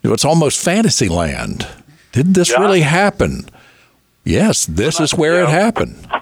[0.03, 1.67] it's almost fantasy land.
[2.17, 2.61] Did this Yeah.
[2.63, 3.45] really happen?
[4.25, 6.09] Yes, this is where it happened.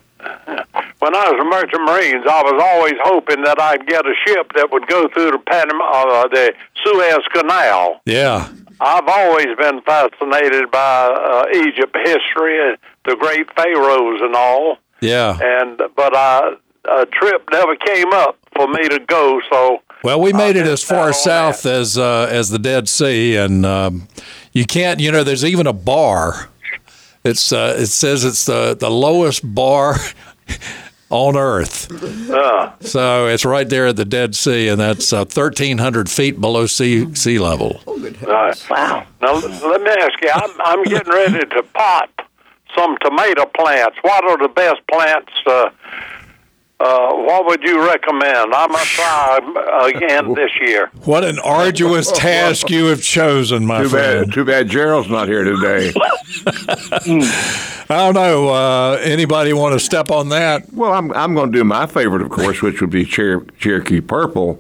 [1.01, 4.53] When I was a merchant marines, I was always hoping that I'd get a ship
[4.57, 8.01] that would go through the Panama, uh, the Suez Canal.
[8.07, 8.49] Yeah,
[8.81, 14.79] I've always been fascinated by uh, Egypt history and the great pharaohs and all.
[15.03, 15.37] yeah.
[15.43, 16.55] And but I,
[16.87, 19.43] a trip never came up for me to go.
[19.53, 23.67] So Well, we made it as far south as uh, as the Dead Sea, and
[23.67, 24.09] um,
[24.55, 25.01] you can't.
[25.01, 26.49] You know, there's even a bar.
[27.25, 29.97] It's uh, it says it's the the lowest bar
[31.11, 31.91] on Earth.
[32.31, 36.67] uh, So it's right there at the Dead Sea, and that's uh, 1,300 feet below
[36.67, 37.81] sea sea level.
[37.87, 39.07] uh, wow.
[39.21, 40.31] Now let me ask you.
[40.35, 42.11] I'm, I'm getting ready to pot
[42.77, 43.97] some tomato plants.
[44.03, 45.33] What are the best plants?
[45.47, 45.71] Uh,
[46.81, 48.53] uh, what would you recommend?
[48.55, 50.91] I'm gonna try again this year.
[51.05, 54.27] What an arduous task you have chosen, my Too friend.
[54.27, 54.35] bad.
[54.35, 55.93] Too bad Gerald's not here today.
[56.47, 58.49] I don't know.
[58.49, 60.73] Uh, anybody want to step on that?
[60.73, 64.01] well, I'm I'm going to do my favorite, of course, which would be Cher- Cherokee
[64.01, 64.59] Purple,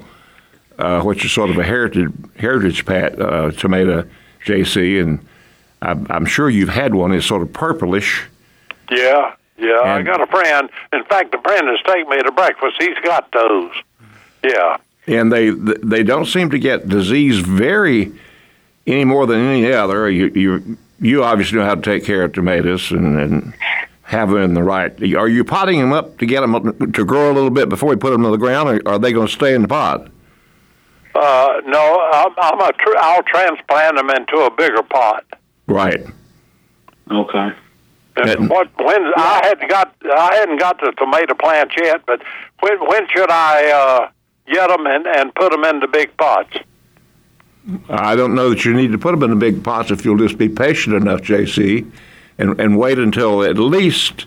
[0.79, 4.07] uh, which is sort of a heritage heritage pat uh, tomato,
[4.45, 5.27] JC, and
[5.83, 7.13] I'm, I'm sure you've had one.
[7.13, 8.27] It's sort of purplish.
[8.91, 9.81] Yeah, yeah.
[9.85, 10.69] I got a friend.
[10.93, 12.77] In fact, a friend has taken me to breakfast.
[12.79, 13.71] He's got those.
[14.43, 14.77] Yeah.
[15.07, 18.13] and they they don't seem to get disease very
[18.87, 20.11] any more than any other.
[20.11, 23.55] You you you obviously know how to take care of tomatoes and, and
[24.03, 24.93] have them in the right.
[25.15, 27.99] Are you potting them up to get them to grow a little bit before you
[27.99, 30.09] put them in the ground, or are they going to stay in the pot?
[31.15, 35.25] Uh, no, I'm, I'm a tr- I'll transplant them into a bigger pot.
[35.67, 36.05] Right.
[37.11, 37.49] Okay.
[38.17, 42.23] What when I hadn't got I hadn't got the tomato plants yet, but
[42.61, 44.11] when when should I uh,
[44.53, 46.57] get them and, and put them into big pots?
[47.89, 50.19] I don't know that you need to put them in the big pots if you'll
[50.19, 51.91] just be patient enough, JC,
[52.39, 54.27] and and wait until at least.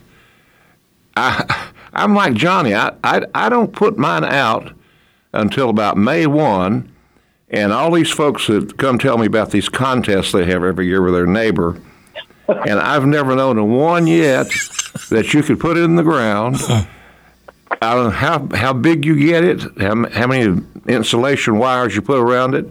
[1.16, 2.76] I I'm like Johnny.
[2.76, 4.74] I I, I don't put mine out
[5.34, 6.92] until about May one,
[7.50, 11.02] and all these folks that come tell me about these contests they have every year
[11.02, 11.80] with their neighbor,
[12.48, 14.48] and I've never known of one yet
[15.10, 16.58] that you could put it in the ground.
[17.82, 22.02] I don't know how how big you get it, how, how many insulation wires you
[22.02, 22.66] put around it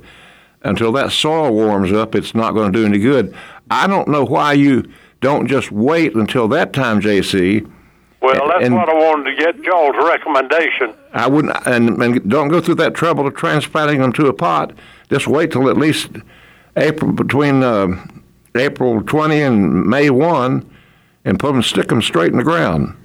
[0.62, 3.34] until that soil warms up, it's not going to do any good.
[3.70, 7.70] I don't know why you don't just wait until that time, JC.
[8.20, 10.94] Well, that's And- what I wanted to get Joel's recommendation.
[11.12, 14.72] I wouldn't, and, and don't go through that trouble of transplanting them to a pot.
[15.10, 16.10] Just wait till at least
[16.76, 17.88] April between uh,
[18.58, 20.70] April 20 and May 1,
[21.24, 22.96] and put them, stick them straight in the ground.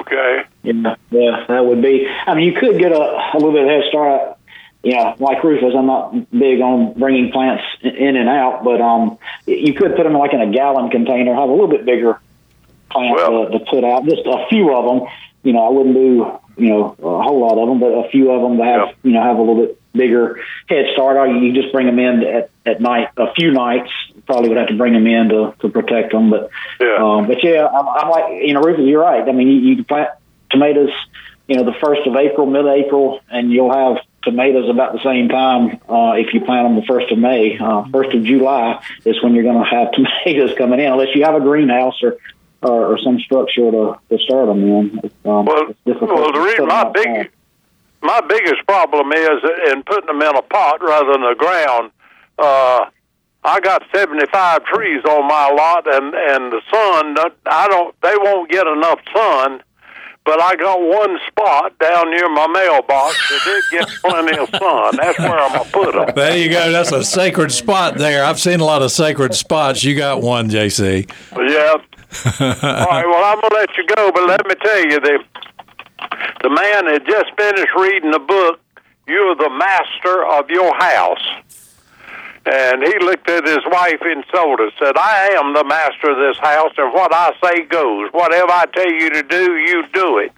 [0.00, 0.42] Okay.
[0.62, 2.06] Yeah, yeah, that would be.
[2.26, 4.38] I mean, you could get a, a little bit of head start.
[4.82, 9.18] You know, like Rufus, I'm not big on bringing plants in and out, but um,
[9.46, 12.20] you could put them like in a gallon container, have a little bit bigger
[12.90, 15.08] plant Well- to, to put out, just a few of them.
[15.42, 18.30] You know, I wouldn't do you know a whole lot of them, but a few
[18.30, 18.92] of them to have Yeah.
[19.02, 21.16] you know have a little bit bigger head start.
[21.16, 23.90] Or you just bring them in at at night, a few nights.
[24.26, 26.96] Probably would have to bring them in to to protect them, but Yeah.
[26.98, 29.26] um, but yeah, I'm, I'm like you know, Rufus, you're right.
[29.28, 30.10] I mean, you, you can plant
[30.50, 30.90] tomatoes,
[31.46, 35.78] you know, the first of April, mid-April, and you'll have tomatoes about the same time
[35.88, 37.58] uh, if you plant them the first of May.
[37.58, 39.92] Uh, first of July is when you're going to have
[40.24, 42.16] tomatoes coming in, unless you have a greenhouse or
[42.62, 44.98] or, or some structure to, to start them in.
[45.26, 47.30] Um, Well, well, the to 'em my big.
[48.04, 49.40] My biggest problem is
[49.72, 51.90] in putting them in a pot rather than the ground.
[52.38, 52.86] Uh,
[53.42, 57.16] I got seventy five trees on my lot, and and the sun.
[57.46, 57.94] I don't.
[58.02, 59.62] They won't get enough sun.
[60.24, 64.96] But I got one spot down near my mailbox that did get plenty of sun.
[64.96, 66.14] That's where I'm gonna put them.
[66.16, 66.72] There you go.
[66.72, 68.24] That's a sacred spot there.
[68.24, 69.84] I've seen a lot of sacred spots.
[69.84, 71.10] You got one, JC.
[71.32, 71.74] Yeah.
[72.40, 73.06] All right.
[73.06, 75.24] Well, I'm gonna let you go, but let me tell you, the
[76.42, 78.60] the man had just finished reading the book.
[79.06, 81.24] You're the master of your house.
[82.46, 86.18] And he looked at his wife and told her, said, I am the master of
[86.18, 88.10] this house, and what I say goes.
[88.12, 90.32] Whatever I tell you to do, you do it.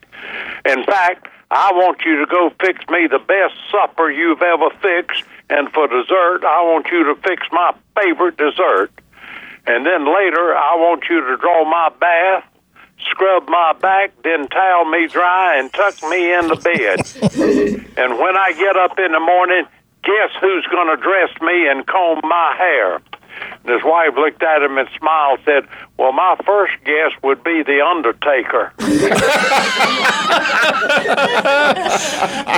[0.64, 5.24] In fact, I want you to go fix me the best supper you've ever fixed,
[5.50, 8.90] and for dessert, I want you to fix my favorite dessert.
[9.66, 12.44] And then later, I want you to draw my bath,
[13.10, 17.00] scrub my back, then towel me dry, and tuck me in the bed.
[17.96, 19.64] and when I get up in the morning,
[20.02, 23.00] guess who's going to dress me and comb my hair?
[23.66, 25.66] And his wife looked at him and smiled, said,
[25.98, 28.72] Well, my first guess would be the Undertaker.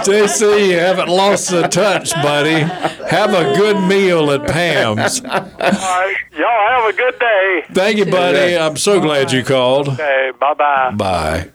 [0.04, 2.60] JC, you haven't lost the touch, buddy.
[3.08, 5.22] Have a good meal at Pam's.
[5.24, 6.14] All right.
[6.32, 7.64] Y'all have a good day.
[7.72, 8.56] Thank you, buddy.
[8.58, 9.88] I'm so glad you called.
[9.88, 10.30] Okay.
[10.38, 11.50] Bye bye bye.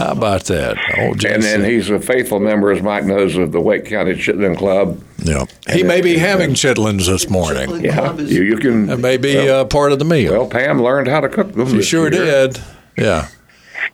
[0.00, 0.04] Bye.
[0.06, 0.76] How about that?
[0.98, 1.34] Oh, JC.
[1.34, 5.00] And then he's a faithful member, as Mike knows, of the Wake County Chitlin Club.
[5.18, 5.44] yeah.
[5.72, 7.84] He may be having chitlins this morning.
[7.84, 8.86] Yeah, you, you can.
[8.86, 10.32] That may be uh, part of the meal.
[10.32, 11.68] Well, Pam learned how to cook them.
[11.68, 12.48] She sure year.
[12.48, 12.60] did.
[12.96, 13.28] Yeah.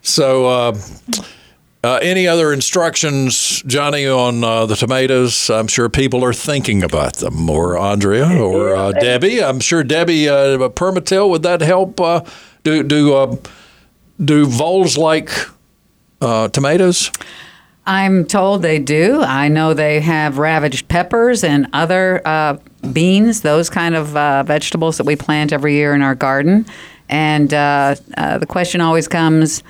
[0.01, 0.77] So, uh,
[1.83, 5.49] uh, any other instructions, Johnny, on uh, the tomatoes?
[5.49, 9.43] I'm sure people are thinking about them, or Andrea, or uh, Debbie.
[9.43, 11.99] I'm sure Debbie, uh, PermaTill, would that help?
[12.01, 12.21] Uh,
[12.63, 13.35] do do uh,
[14.23, 15.29] do voles like
[16.21, 17.11] uh, tomatoes?
[17.85, 19.21] I'm told they do.
[19.21, 22.57] I know they have ravaged peppers and other uh,
[22.91, 26.65] beans, those kind of uh, vegetables that we plant every year in our garden.
[27.07, 29.63] And uh, uh, the question always comes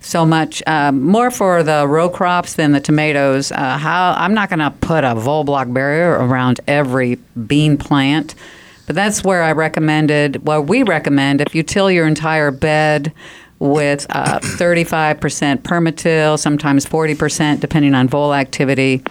[0.00, 3.50] so much uh, more for the row crops than the tomatoes.
[3.50, 8.34] Uh, how I'm not going to put a vole block barrier around every bean plant.
[8.86, 13.12] But that's where I recommended, well, we recommend if you till your entire bed
[13.62, 19.02] with uh, 35% PermaTill, sometimes 40%, depending on vole activity.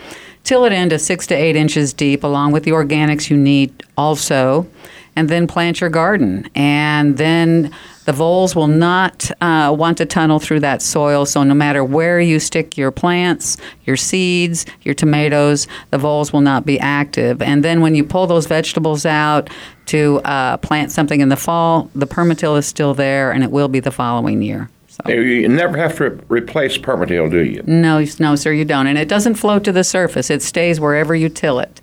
[0.44, 4.68] Till it into six to eight inches deep, along with the organics you need also,
[5.16, 6.50] and then plant your garden.
[6.54, 7.74] And then
[8.06, 11.26] the voles will not uh, want to tunnel through that soil.
[11.26, 16.42] So no matter where you stick your plants, your seeds, your tomatoes, the voles will
[16.42, 17.42] not be active.
[17.42, 19.50] And then when you pull those vegetables out
[19.88, 23.68] to uh, plant something in the fall, the PermaTill is still there, and it will
[23.68, 24.70] be the following year.
[24.88, 25.10] So.
[25.10, 27.64] You- never have to replace PermaTill, do you?
[27.66, 28.88] No, no, sir, you don't.
[28.88, 30.30] And it doesn't float to the surface.
[30.30, 31.82] It stays wherever you till it.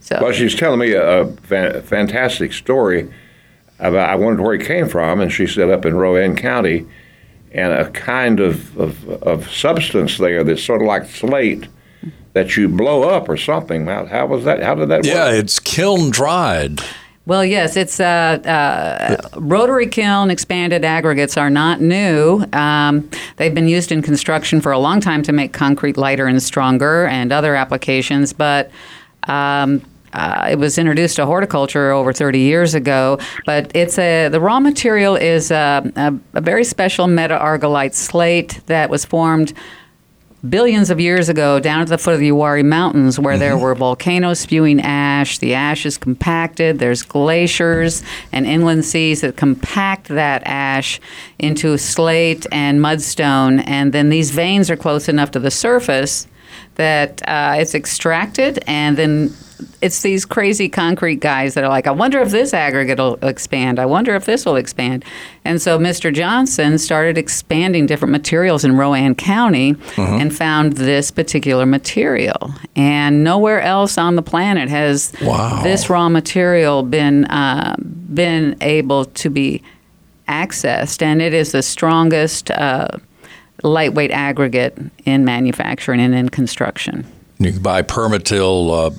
[0.00, 3.08] So Well, she's telling me a, a fantastic story.
[3.88, 6.86] I wondered where he came from, and she said up in Rowan County,
[7.52, 11.66] and a kind of, of, of substance there that's sort of like slate
[12.32, 13.86] that you blow up or something.
[13.86, 14.62] How, how was that?
[14.62, 15.32] How did that Yeah, work?
[15.32, 16.80] Yeah, it's kiln dried.
[17.26, 22.44] Well, yes, it's uh, uh, rotary kiln expanded aggregates are not new.
[22.52, 26.42] Um, they've been used in construction for a long time to make concrete lighter and
[26.42, 28.32] stronger, and other applications.
[28.32, 28.70] But
[29.24, 29.82] um,
[30.12, 33.18] uh, it was introduced to horticulture over 30 years ago.
[33.46, 38.60] But it's a the raw material is a, a, a very special meta argillite slate
[38.66, 39.52] that was formed
[40.48, 43.74] billions of years ago down at the foot of the Uwharrie Mountains where there were
[43.74, 45.38] volcanoes spewing ash.
[45.38, 46.78] The ash is compacted.
[46.78, 48.02] There's glaciers
[48.32, 50.98] and inland seas that compact that ash
[51.38, 53.62] into slate and mudstone.
[53.66, 56.26] And then these veins are close enough to the surface
[56.80, 59.34] that uh, it's extracted and then
[59.82, 63.78] it's these crazy concrete guys that are like, I wonder if this aggregate will expand.
[63.78, 65.04] I wonder if this will expand.
[65.44, 66.10] And so Mr.
[66.14, 72.54] Johnson started expanding different materials in Rowan County and found this particular material.
[72.74, 75.62] And nowhere else on the planet has Wow.
[75.62, 79.62] this raw material been uh, been able to be
[80.26, 81.02] accessed.
[81.02, 82.88] And it is the strongest uh,
[83.62, 87.06] lightweight aggregate in manufacturing and in construction.
[87.38, 88.92] You can buy PermaTill.
[88.92, 88.98] Uh,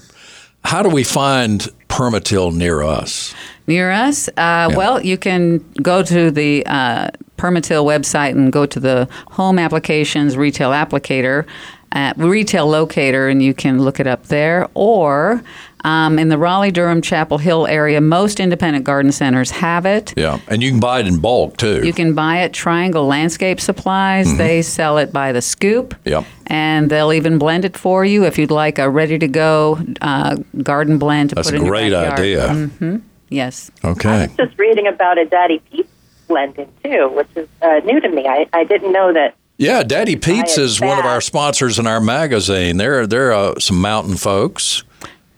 [0.64, 3.34] how do we find PermaTill near us?
[3.68, 4.30] Near us?
[4.38, 9.58] Uh, Well, you can go to the uh, PermaTill website and go to the home
[9.60, 11.46] applications retail applicator
[11.92, 14.68] at Retail Locator, and you can look it up there.
[14.74, 15.44] Or
[15.84, 20.14] um, in the Raleigh, Durham, Chapel Hill area, most independent garden centers have it.
[20.16, 21.86] Yeah, and you can buy it in bulk too.
[21.86, 24.28] You can buy it Triangle Landscape Supplies.
[24.28, 24.38] Mm-hmm.
[24.38, 25.96] They sell it by the scoop.
[26.06, 26.26] Yep.
[26.48, 30.36] And they'll even blend it for you if you'd like a ready to go uh,
[30.62, 32.20] garden blend to That's put a in your great backyard.
[32.20, 32.68] idea.
[32.78, 32.96] hmm
[33.30, 33.72] Yes.
[33.86, 34.10] Okay.
[34.10, 35.88] I was just reading about a Daddy Pete
[36.28, 38.28] blending too, which is uh, new to me.
[38.28, 39.36] I, I didn't know that.
[39.62, 42.78] Yeah, Daddy Pete's it is one of our sponsors in our magazine.
[42.78, 44.84] They're they're uh, some mountain folks.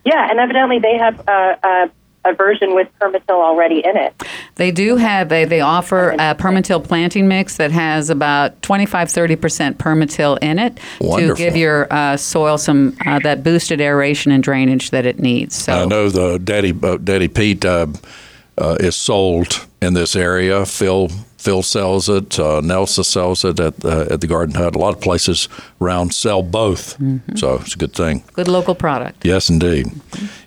[0.05, 4.23] Yeah, and evidently they have a, a, a version with PermaTill already in it.
[4.55, 9.75] They do have, they, they offer a PermaTill planting mix that has about 25 30%
[9.75, 11.35] PermaTill in it Wonderful.
[11.35, 15.55] to give your uh, soil some, uh, that boosted aeration and drainage that it needs.
[15.55, 15.83] So.
[15.83, 17.87] I know the Daddy uh, Daddy Pete uh,
[18.57, 20.65] uh, is sold in this area.
[20.65, 21.09] Phil
[21.43, 22.39] Phil sells it.
[22.39, 24.75] Uh, Nelsa sells it at uh, at the Garden Hut.
[24.75, 25.49] A lot of places
[25.81, 26.97] around sell both,
[27.35, 28.23] so it's a good thing.
[28.31, 29.25] Good local product.
[29.25, 29.87] Yes, indeed.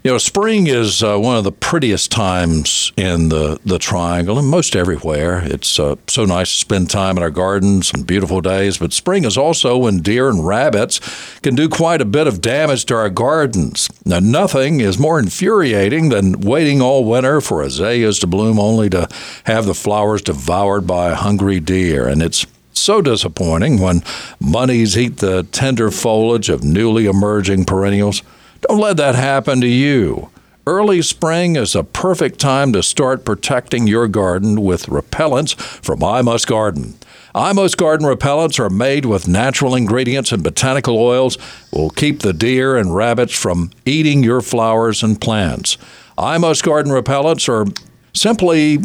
[0.07, 4.47] You know, spring is uh, one of the prettiest times in the, the Triangle and
[4.47, 5.43] most everywhere.
[5.45, 9.25] It's uh, so nice to spend time in our gardens and beautiful days, but spring
[9.25, 11.01] is also when deer and rabbits
[11.41, 13.91] can do quite a bit of damage to our gardens.
[14.05, 19.09] Now, nothing is more infuriating than waiting all winter for azaleas to bloom only to
[19.45, 24.03] have the flowers devoured by hungry deer, and it's so disappointing when
[24.41, 28.22] bunnies eat the tender foliage of newly emerging perennials.
[28.62, 30.30] Don't let that happen to you.
[30.68, 36.22] Early spring is a perfect time to start protecting your garden with repellents from I
[36.22, 36.95] Must Garden.
[37.37, 41.39] I Must Garden repellents are made with natural ingredients and botanical oils
[41.70, 45.78] will keep the deer and rabbits from eating your flowers and plants.
[46.18, 47.70] I Must Garden repellents are
[48.12, 48.78] simply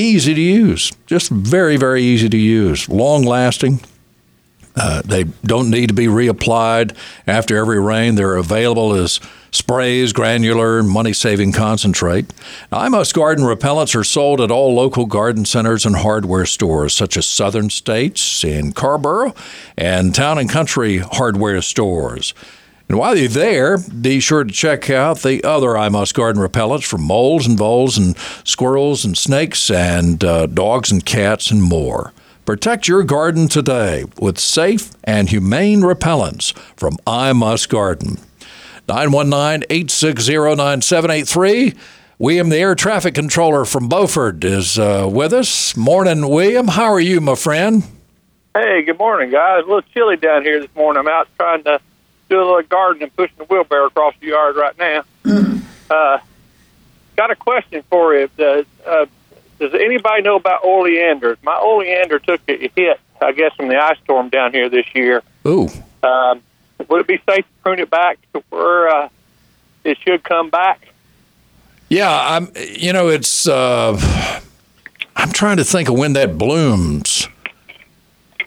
[0.00, 3.80] easy to use, just very, very easy to use, long lasting.
[4.76, 6.96] Uh, they don't need to be reapplied
[7.26, 8.14] after every rain.
[8.14, 9.18] They're available as
[9.50, 12.32] sprays, granular, money saving concentrate.
[12.70, 16.94] Now, I Must Garden repellents are sold at all local garden centers and hardware stores,
[16.94, 19.34] such as Southern States in Carrboro
[19.76, 22.32] and Town and Country hardware stores.
[22.90, 26.84] And while you're there, be sure to check out the other I Must Garden repellents
[26.84, 32.12] for moles and voles and squirrels and snakes and uh, dogs and cats and more.
[32.44, 38.18] Protect your garden today with safe and humane repellents from I Must Garden.
[38.88, 41.74] 919 860 9783.
[42.18, 45.76] William, the air traffic controller from Beaufort, is uh, with us.
[45.76, 46.66] Morning, William.
[46.66, 47.84] How are you, my friend?
[48.52, 49.62] Hey, good morning, guys.
[49.62, 50.98] A little chilly down here this morning.
[50.98, 51.80] I'm out trying to
[52.30, 55.04] do a little gardening and pushing the wheelbarrow across the yard right now.
[55.90, 56.18] uh,
[57.16, 58.30] got a question for you.
[58.38, 59.06] Does, uh,
[59.58, 61.36] does anybody know about oleanders?
[61.42, 65.22] My oleander took a hit, I guess, from the ice storm down here this year.
[65.46, 65.68] Ooh.
[66.02, 66.42] Um,
[66.88, 69.08] would it be safe to prune it back to where uh,
[69.84, 70.86] it should come back?
[71.90, 72.52] Yeah, I'm.
[72.56, 73.48] You know, it's.
[73.48, 74.40] Uh,
[75.16, 77.28] I'm trying to think of when that blooms.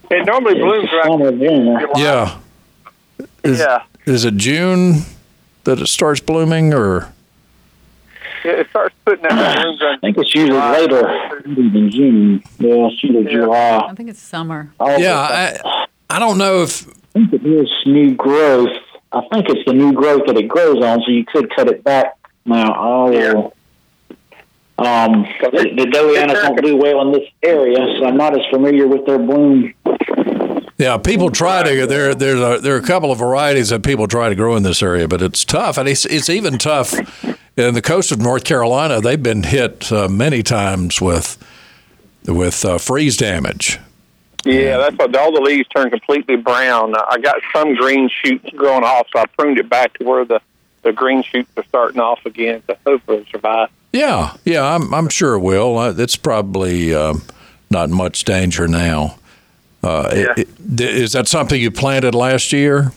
[0.09, 1.77] It normally blooms right Summer, June.
[1.79, 1.91] July.
[1.97, 2.39] Yeah.
[3.43, 3.83] Is, Yeah.
[4.05, 5.03] Is it June
[5.63, 7.13] that it starts blooming, or?
[8.43, 12.43] It it starts putting out blooms I think it's usually later than June.
[12.59, 13.87] Yeah, it's usually July.
[13.89, 14.73] I think it's summer.
[14.79, 15.01] August.
[15.01, 16.87] Yeah, I, I don't know if.
[16.89, 18.75] I think it is new growth.
[19.13, 21.83] I think it's the new growth that it grows on, so you could cut it
[21.83, 22.17] back.
[22.45, 23.53] Now, I will.
[24.77, 28.87] Um, the, the oleanders don't do well in this area, so I'm not as familiar
[28.87, 29.73] with their bloom.
[30.77, 31.85] Yeah, people try to.
[31.85, 34.63] There, there's a, there are a couple of varieties that people try to grow in
[34.63, 36.93] this area, but it's tough, and it's it's even tough
[37.55, 38.99] in the coast of North Carolina.
[38.99, 41.37] They've been hit uh, many times with
[42.25, 43.79] with uh, freeze damage.
[44.45, 46.93] Yeah, that's why all the leaves turn completely brown.
[46.95, 50.41] I got some green shoots growing off, so I pruned it back to where the,
[50.81, 53.69] the green shoots are starting off again to hopefully survive.
[53.93, 55.77] Yeah, yeah, I'm I'm sure it will.
[55.77, 57.21] Uh, it's probably um,
[57.69, 59.17] not much danger now.
[59.83, 62.91] Uh, it- it- is that something you planted last year?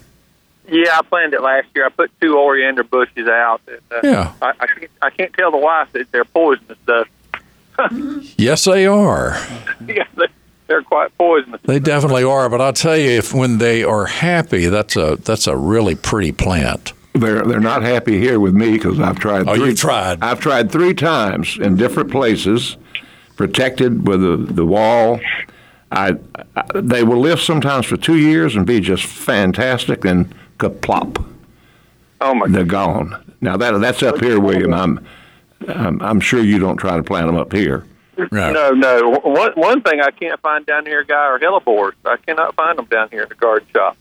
[0.69, 1.87] Yeah, I planted it last year.
[1.87, 3.61] I put two oleander bushes out.
[3.69, 4.33] And, uh, Yeah.
[4.43, 7.05] I, I, can't, I can't tell the wife that they're poisonous, though.
[8.39, 9.37] Yes, they are.
[9.87, 10.27] yeah, they,
[10.67, 11.61] they're quite poisonous.
[11.65, 12.49] They definitely are.
[12.49, 16.33] But I'll tell you, if when they are happy, that's a that's a really pretty
[16.33, 16.93] plant.
[17.13, 19.47] They're they're not happy here with me because I've tried.
[19.49, 20.23] Oh, three, you've tried.
[20.23, 22.77] I've tried three times in different places,
[23.37, 25.21] protected with the the wall.
[25.93, 26.17] I,
[26.57, 31.25] I they will live sometimes for two years and be just fantastic, and kaplop,
[32.21, 33.35] Oh, my they're gone.
[33.41, 34.75] Now that that's up here, William.
[34.75, 35.07] I'm
[35.69, 37.87] I'm, I'm sure you don't try to plant them up here.
[38.31, 38.53] Right.
[38.53, 39.21] No, no.
[39.25, 41.93] One, one thing I can't find down here, guy, are hellebores.
[42.05, 43.97] I cannot find them down here in the garden shop.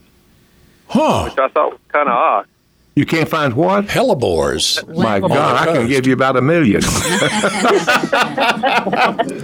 [0.88, 1.24] Huh.
[1.26, 2.48] which I thought was kind of odd.
[2.96, 3.88] You can't find what?
[3.88, 4.88] Hellebores.
[4.98, 6.82] My On God, I can give you about a million.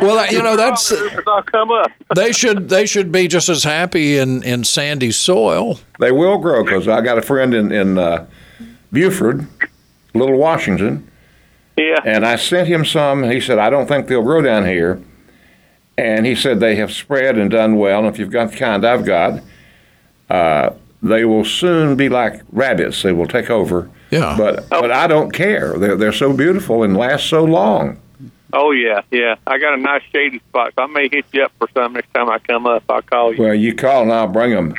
[0.01, 0.89] Well, you know that's
[1.51, 1.91] come up.
[2.15, 5.79] they should they should be just as happy in in sandy soil.
[5.99, 8.25] they will grow because I got a friend in in uh,
[8.91, 9.41] Beaufort,
[10.13, 11.09] Little Washington,
[11.77, 11.99] Yeah.
[12.05, 13.23] and I sent him some.
[13.23, 15.01] He said, "I don't think they'll grow down here."
[15.97, 17.99] And he said they have spread and done well.
[17.99, 19.41] And if you've got the kind I've got,
[20.29, 20.71] uh,
[21.01, 23.01] they will soon be like rabbits.
[23.03, 23.89] They will take over.
[24.11, 24.35] Yeah.
[24.37, 25.77] But but I don't care.
[25.77, 27.99] They're they're so beautiful and last so long.
[28.53, 29.35] Oh yeah, yeah.
[29.47, 32.13] I got a nice shady spot, so I may hit you up for some next
[32.13, 32.83] time I come up.
[32.89, 33.41] I'll call you.
[33.41, 34.73] Well, you call and I'll bring them.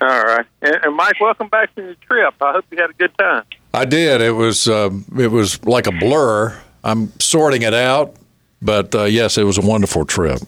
[0.00, 0.46] All right.
[0.62, 2.34] And, and Mike, welcome back from your trip.
[2.40, 3.44] I hope you had a good time.
[3.72, 4.20] I did.
[4.20, 6.58] It was uh, it was like a blur.
[6.82, 8.14] I'm sorting it out,
[8.60, 10.40] but uh, yes, it was a wonderful trip.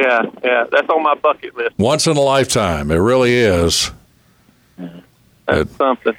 [0.00, 0.64] Yeah, yeah.
[0.70, 1.78] That's on my bucket list.
[1.78, 2.90] Once in a lifetime.
[2.90, 3.90] It really is.
[5.46, 6.14] That's something.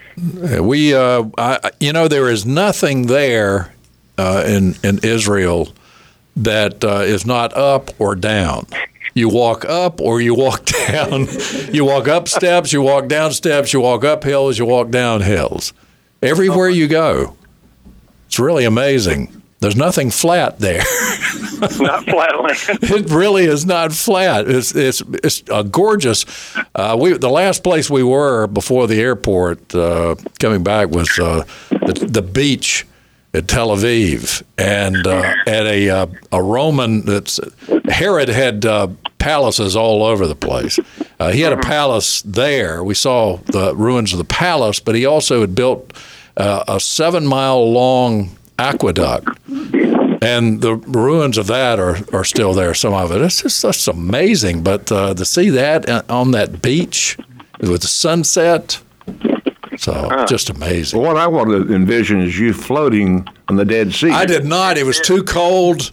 [0.67, 3.73] We, uh, I, you know, there is nothing there
[4.17, 5.69] uh, in in Israel
[6.36, 8.67] that uh, is not up or down.
[9.13, 11.27] You walk up or you walk down.
[11.71, 15.21] you walk up steps, you walk down steps, you walk up hills, you walk down
[15.21, 15.73] hills.
[16.21, 17.36] Everywhere you go,
[18.27, 19.41] it's really amazing.
[19.59, 20.84] There's nothing flat there.
[21.62, 22.57] Not flatland.
[22.82, 24.49] it really is not flat.
[24.49, 26.26] It's it's it's a gorgeous.
[26.74, 31.43] Uh, we the last place we were before the airport uh, coming back was uh,
[31.70, 32.86] the, the beach
[33.34, 37.39] at Tel Aviv, and uh, at a uh, a Roman that's
[37.89, 38.88] Herod had uh,
[39.20, 40.80] palaces all over the place.
[41.20, 42.84] Uh, he had a palace there.
[42.84, 45.93] We saw the ruins of the palace, but he also had built
[46.38, 49.28] uh, a seven mile long aqueduct
[50.22, 52.74] and the ruins of that are, are still there.
[52.74, 53.22] Some of it.
[53.22, 54.63] It's just that's amazing.
[54.63, 57.17] But uh, to see that uh, on that beach
[57.59, 58.82] with the sunset,
[59.78, 61.01] so just amazing.
[61.01, 64.11] What I want to envision is you floating on the Dead Sea.
[64.11, 64.78] I did not.
[64.78, 65.91] It was too cold.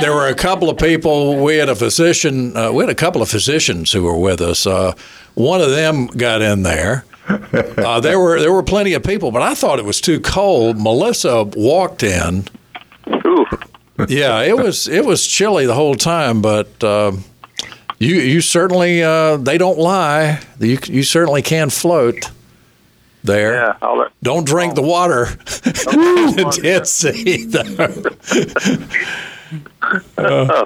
[0.00, 1.42] There were a couple of people.
[1.44, 2.56] We had a physician.
[2.56, 4.66] Uh, we had a couple of physicians who were with us.
[4.66, 4.94] Uh,
[5.34, 7.04] one of them got in there.
[7.28, 10.78] Uh, there were there were plenty of people, but I thought it was too cold.
[10.80, 12.44] Melissa walked in.
[14.08, 17.24] Yeah, it was it was chilly the whole time, but um,
[17.98, 20.40] you you certainly uh, they don't lie.
[20.58, 22.30] You you certainly can float
[23.24, 23.54] there.
[23.54, 24.10] Yeah, that.
[24.22, 27.44] Don't drink the water in the Dead Sea.
[27.46, 28.86] though.
[30.18, 30.64] Uh,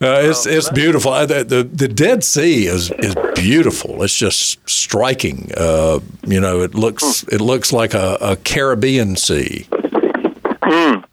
[0.00, 1.12] uh, it's it's beautiful.
[1.12, 4.02] Uh, The, the the Dead Sea is is beautiful.
[4.02, 5.50] It's just striking.
[5.56, 9.66] Uh, you know, it looks it looks like a, a Caribbean Sea.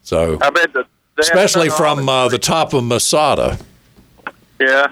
[0.03, 0.85] So, I bet the,
[1.19, 3.57] especially from uh, the top of Masada.
[4.59, 4.87] yeah.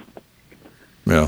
[1.06, 1.28] Yeah.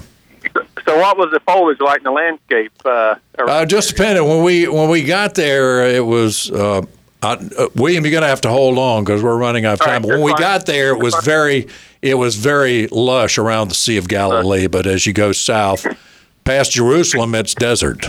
[0.88, 2.72] So what was the foliage like in the landscape?
[2.86, 6.84] Uh, Uh, just depending When we when we got there, it was uh,
[7.24, 8.06] I, uh, William.
[8.06, 9.94] You're gonna have to hold on because we're running out of time.
[9.94, 10.40] right, but when we fine.
[10.42, 11.68] got there, it was very
[12.02, 14.68] it was very lush around the Sea of Galilee.
[14.68, 15.86] But as you go south
[16.46, 18.06] past Jerusalem, it's desert.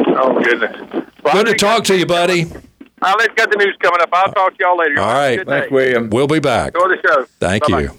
[0.00, 1.04] oh goodness.
[1.22, 2.46] Well, Good to talk to you, buddy.
[3.02, 4.08] I'll let you get the news coming up.
[4.12, 5.00] I'll talk to y'all later.
[5.00, 5.46] All right.
[5.46, 6.08] Thanks, William.
[6.10, 6.74] We'll be back.
[6.74, 7.24] Enjoy the show.
[7.38, 7.80] Thank Bye-bye.
[7.82, 7.90] you.